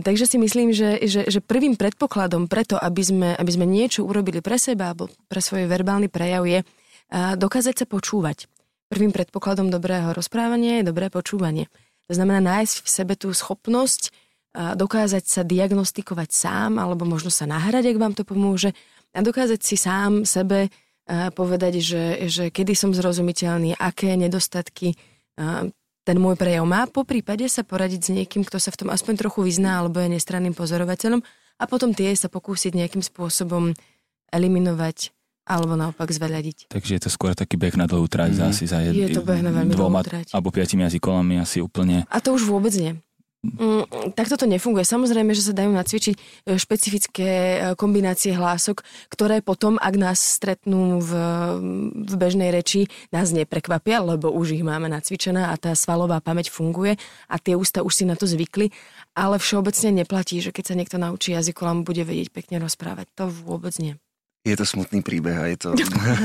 Takže 0.00 0.24
si 0.24 0.40
myslím, 0.40 0.72
že, 0.72 0.96
že, 1.04 1.28
že 1.28 1.44
prvým 1.44 1.76
predpokladom 1.76 2.48
preto, 2.48 2.80
aby 2.80 3.04
sme, 3.04 3.28
aby 3.36 3.50
sme 3.52 3.68
niečo 3.68 4.08
urobili 4.08 4.40
pre 4.40 4.56
seba 4.56 4.96
alebo 4.96 5.12
pre 5.28 5.44
svoj 5.44 5.68
verbálny 5.68 6.08
prejav 6.08 6.48
je 6.48 6.64
dokázať 7.12 7.84
sa 7.84 7.86
počúvať. 7.88 8.48
Prvým 8.88 9.12
predpokladom 9.12 9.68
dobrého 9.68 10.16
rozprávania 10.16 10.80
je 10.80 10.88
dobré 10.88 11.12
počúvanie. 11.12 11.68
To 12.08 12.16
znamená 12.16 12.40
nájsť 12.40 12.76
v 12.80 12.88
sebe 12.88 13.14
tú 13.20 13.28
schopnosť 13.32 14.12
dokázať 14.56 15.24
sa 15.28 15.42
diagnostikovať 15.44 16.28
sám, 16.32 16.80
alebo 16.80 17.04
možno 17.04 17.28
sa 17.28 17.44
nahrať, 17.44 17.92
ak 17.92 18.00
vám 18.00 18.14
to 18.16 18.24
pomôže, 18.24 18.72
a 19.12 19.20
dokázať 19.20 19.60
si 19.60 19.76
sám 19.76 20.24
sebe 20.24 20.72
povedať, 21.08 21.80
že, 21.80 22.04
že 22.28 22.44
kedy 22.48 22.72
som 22.76 22.92
zrozumiteľný, 22.92 23.76
aké 23.76 24.16
nedostatky 24.16 24.96
ten 26.08 26.16
môj 26.16 26.40
prejav 26.40 26.64
má, 26.64 26.88
po 26.88 27.04
prípade 27.04 27.44
sa 27.52 27.60
poradiť 27.60 28.00
s 28.00 28.10
niekým, 28.12 28.40
kto 28.40 28.56
sa 28.56 28.72
v 28.72 28.84
tom 28.84 28.88
aspoň 28.88 29.28
trochu 29.28 29.44
vyzná 29.44 29.84
alebo 29.84 30.00
je 30.00 30.16
nestranným 30.16 30.56
pozorovateľom 30.56 31.20
a 31.60 31.64
potom 31.68 31.92
tie 31.92 32.16
sa 32.16 32.32
pokúsiť 32.32 32.72
nejakým 32.72 33.04
spôsobom 33.04 33.76
eliminovať 34.32 35.12
alebo 35.48 35.74
naopak 35.74 36.12
zveľadiť. 36.12 36.68
Takže 36.68 36.92
je 37.00 37.02
to 37.02 37.10
skôr 37.10 37.32
taký 37.32 37.56
beh 37.56 37.74
na 37.80 37.88
dlhú 37.88 38.04
trať 38.04 38.36
mm. 38.36 38.44
asi 38.52 38.64
za 38.68 38.84
jed, 38.84 38.92
je 38.92 39.16
to 39.16 39.24
beh 39.24 39.40
na 39.40 39.50
veľmi 39.50 39.72
dvoma 39.72 40.04
trať. 40.04 40.36
alebo 40.36 40.52
piatimi 40.52 40.84
jazykolami 40.84 41.40
asi 41.40 41.64
úplne. 41.64 42.04
A 42.12 42.20
to 42.20 42.36
už 42.36 42.44
vôbec 42.44 42.76
nie. 42.76 43.00
Mm, 43.38 43.86
takto 44.18 44.34
to 44.34 44.50
nefunguje. 44.50 44.82
Samozrejme, 44.82 45.30
že 45.30 45.46
sa 45.46 45.54
dajú 45.54 45.70
nacvičiť 45.70 46.14
e, 46.18 46.18
špecifické 46.58 47.30
e, 47.30 47.58
kombinácie 47.78 48.34
hlások, 48.34 48.82
ktoré 49.14 49.46
potom, 49.46 49.78
ak 49.78 49.94
nás 49.94 50.18
stretnú 50.18 50.98
v, 50.98 51.10
v 52.02 52.14
bežnej 52.18 52.50
reči, 52.50 52.90
nás 53.14 53.30
neprekvapia, 53.30 54.02
lebo 54.02 54.34
už 54.34 54.58
ich 54.58 54.66
máme 54.66 54.90
nacvičená 54.90 55.54
a 55.54 55.56
tá 55.56 55.70
svalová 55.78 56.18
pamäť 56.18 56.50
funguje 56.50 56.98
a 57.30 57.38
tie 57.38 57.54
ústa 57.54 57.86
už 57.86 57.94
si 57.94 58.04
na 58.10 58.18
to 58.18 58.26
zvykli, 58.26 58.74
ale 59.14 59.38
všeobecne 59.38 60.02
neplatí, 60.02 60.42
že 60.42 60.50
keď 60.50 60.64
sa 60.66 60.74
niekto 60.74 60.98
naučí 60.98 61.30
jazykolám, 61.30 61.86
bude 61.86 62.02
vedieť 62.02 62.34
pekne 62.34 62.58
rozprávať. 62.58 63.06
To 63.22 63.30
vôbec 63.30 63.70
nie. 63.78 64.02
Je 64.48 64.56
to 64.56 64.64
smutný 64.64 65.04
príbeh 65.04 65.36
a 65.36 65.44
je 65.52 65.58
to... 65.60 65.68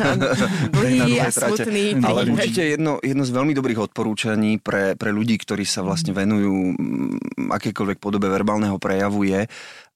Blý 0.79 1.19
a 1.19 1.27
smutný 1.27 1.99
príbeh. 1.99 2.07
Ale 2.07 2.31
určite 2.31 2.63
jedno, 2.63 3.03
jedno 3.03 3.23
z 3.27 3.31
veľmi 3.36 3.51
dobrých 3.51 3.91
odporúčaní 3.91 4.63
pre, 4.63 4.95
pre 4.95 5.12
ľudí, 5.12 5.36
ktorí 5.36 5.67
sa 5.67 5.83
vlastne 5.83 6.15
venujú 6.15 6.79
mm, 6.79 7.51
akékoľvek 7.51 7.99
podobe 7.99 8.31
verbálneho 8.31 8.79
prejavu 8.79 9.27
je, 9.27 9.43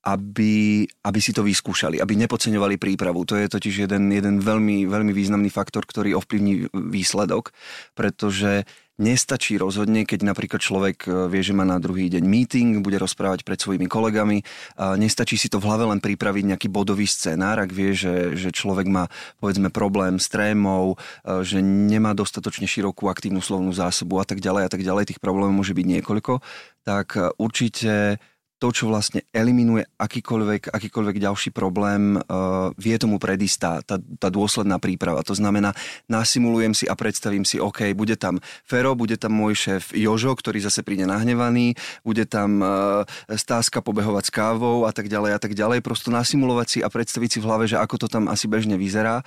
aby, 0.08 0.88
aby 0.88 1.20
si 1.20 1.36
to 1.36 1.44
vyskúšali, 1.44 2.00
aby 2.00 2.16
nepodceňovali 2.16 2.80
prípravu. 2.80 3.28
To 3.28 3.36
je 3.36 3.52
totiž 3.52 3.88
jeden, 3.88 4.12
jeden 4.12 4.40
veľmi, 4.40 4.88
veľmi 4.88 5.12
významný 5.12 5.52
faktor, 5.52 5.84
ktorý 5.84 6.16
ovplyvní 6.16 6.72
výsledok, 6.72 7.52
pretože 7.92 8.64
nestačí 8.98 9.58
rozhodne, 9.62 10.04
keď 10.04 10.26
napríklad 10.26 10.62
človek 10.62 11.06
e, 11.06 11.30
vie, 11.30 11.42
že 11.42 11.54
má 11.54 11.64
na 11.64 11.78
druhý 11.78 12.10
deň 12.10 12.24
meeting, 12.26 12.70
bude 12.82 12.98
rozprávať 12.98 13.46
pred 13.46 13.58
svojimi 13.62 13.86
kolegami. 13.86 14.42
Nestačí 14.78 15.38
si 15.38 15.48
to 15.48 15.62
v 15.62 15.70
hlave 15.70 15.86
len 15.86 16.02
pripraviť 16.02 16.44
nejaký 16.54 16.68
bodový 16.68 17.06
scenár, 17.06 17.62
ak 17.62 17.72
vie, 17.72 17.94
že, 17.94 18.34
že 18.34 18.50
človek 18.50 18.90
má 18.90 19.06
povedzme 19.38 19.70
problém 19.70 20.18
s 20.18 20.28
trémou, 20.28 20.98
e, 21.24 21.46
že 21.46 21.62
nemá 21.62 22.18
dostatočne 22.18 22.66
širokú 22.66 23.08
aktívnu 23.08 23.40
slovnú 23.40 23.72
zásobu 23.72 24.18
a 24.18 24.26
tak 24.26 24.42
ďalej 24.42 24.64
a 24.66 24.70
tak 24.70 24.82
ďalej, 24.82 25.14
tých 25.14 25.24
problémov 25.24 25.64
môže 25.64 25.78
byť 25.78 25.86
niekoľko, 25.86 26.42
tak 26.84 27.08
e, 27.16 27.32
určite 27.38 28.18
to, 28.58 28.74
čo 28.74 28.90
vlastne 28.90 29.22
eliminuje 29.30 29.86
akýkoľvek, 30.02 30.74
akýkoľvek 30.74 31.18
ďalší 31.22 31.50
problém, 31.54 32.18
uh, 32.18 32.74
vie 32.78 32.98
tomu 32.98 33.22
predísť 33.22 33.58
tá, 33.58 33.74
tá, 33.86 33.96
tá 34.02 34.28
dôsledná 34.34 34.82
príprava. 34.82 35.22
To 35.26 35.38
znamená, 35.38 35.78
nasimulujem 36.10 36.74
si 36.74 36.86
a 36.90 36.98
predstavím 36.98 37.46
si, 37.46 37.62
OK, 37.62 37.94
bude 37.94 38.18
tam 38.18 38.42
Fero, 38.66 38.98
bude 38.98 39.16
tam 39.22 39.38
môj 39.38 39.54
šéf 39.54 39.84
Jožo, 39.94 40.34
ktorý 40.34 40.58
zase 40.66 40.82
príde 40.82 41.06
nahnevaný, 41.06 41.78
bude 42.02 42.26
tam 42.26 42.62
uh, 42.62 43.06
stázka 43.30 43.86
pobehovať 43.86 44.30
s 44.30 44.32
kávou 44.34 44.90
a 44.90 44.92
tak 44.92 45.06
ďalej 45.06 45.32
a 45.38 45.40
tak 45.40 45.54
ďalej. 45.54 45.86
Prosto 45.86 46.10
nasimulovať 46.10 46.68
si 46.68 46.80
a 46.82 46.90
predstaviť 46.90 47.38
si 47.38 47.40
v 47.40 47.48
hlave, 47.48 47.66
že 47.70 47.78
ako 47.78 47.96
to 48.02 48.08
tam 48.10 48.26
asi 48.26 48.50
bežne 48.50 48.76
vyzerá 48.76 49.22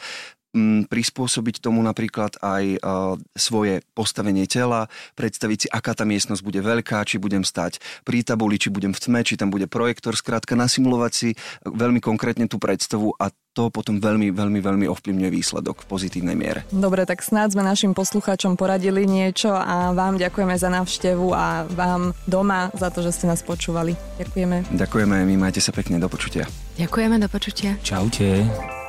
prispôsobiť 0.90 1.62
tomu 1.62 1.78
napríklad 1.82 2.34
aj 2.42 2.64
uh, 2.82 3.14
svoje 3.38 3.86
postavenie 3.94 4.50
tela, 4.50 4.90
predstaviť 5.14 5.58
si, 5.58 5.68
aká 5.70 5.94
tá 5.94 6.02
miestnosť 6.02 6.42
bude 6.42 6.58
veľká, 6.58 7.06
či 7.06 7.22
budem 7.22 7.46
stať 7.46 7.78
pri 8.02 8.26
tabuli, 8.26 8.58
či 8.58 8.68
budem 8.72 8.90
v 8.90 9.00
tme, 9.00 9.20
či 9.22 9.38
tam 9.38 9.54
bude 9.54 9.70
projektor, 9.70 10.18
skrátka 10.18 10.58
nasimulovať 10.58 11.12
si 11.14 11.28
veľmi 11.62 12.02
konkrétne 12.02 12.50
tú 12.50 12.58
predstavu 12.58 13.14
a 13.22 13.30
to 13.50 13.66
potom 13.70 13.98
veľmi, 13.98 14.30
veľmi, 14.30 14.62
veľmi 14.62 14.86
ovplyvňuje 14.86 15.30
výsledok 15.30 15.82
v 15.82 15.86
pozitívnej 15.90 16.38
miere. 16.38 16.60
Dobre, 16.70 17.02
tak 17.02 17.22
snáď 17.22 17.58
sme 17.58 17.66
našim 17.66 17.98
poslucháčom 17.98 18.54
poradili 18.54 19.06
niečo 19.06 19.50
a 19.50 19.90
vám 19.90 20.22
ďakujeme 20.22 20.54
za 20.54 20.70
návštevu 20.70 21.34
a 21.34 21.66
vám 21.66 22.14
doma 22.30 22.70
za 22.78 22.94
to, 22.94 23.02
že 23.02 23.14
ste 23.18 23.26
nás 23.26 23.42
počúvali. 23.42 23.98
Ďakujeme. 24.22 24.70
Ďakujeme, 24.70 25.16
my 25.26 25.34
majte 25.34 25.58
sa 25.58 25.74
pekne, 25.74 25.98
do 25.98 26.06
počutia. 26.06 26.46
Ďakujeme, 26.78 27.18
do 27.18 27.26
počutia. 27.26 27.74
Čaute. 27.82 28.80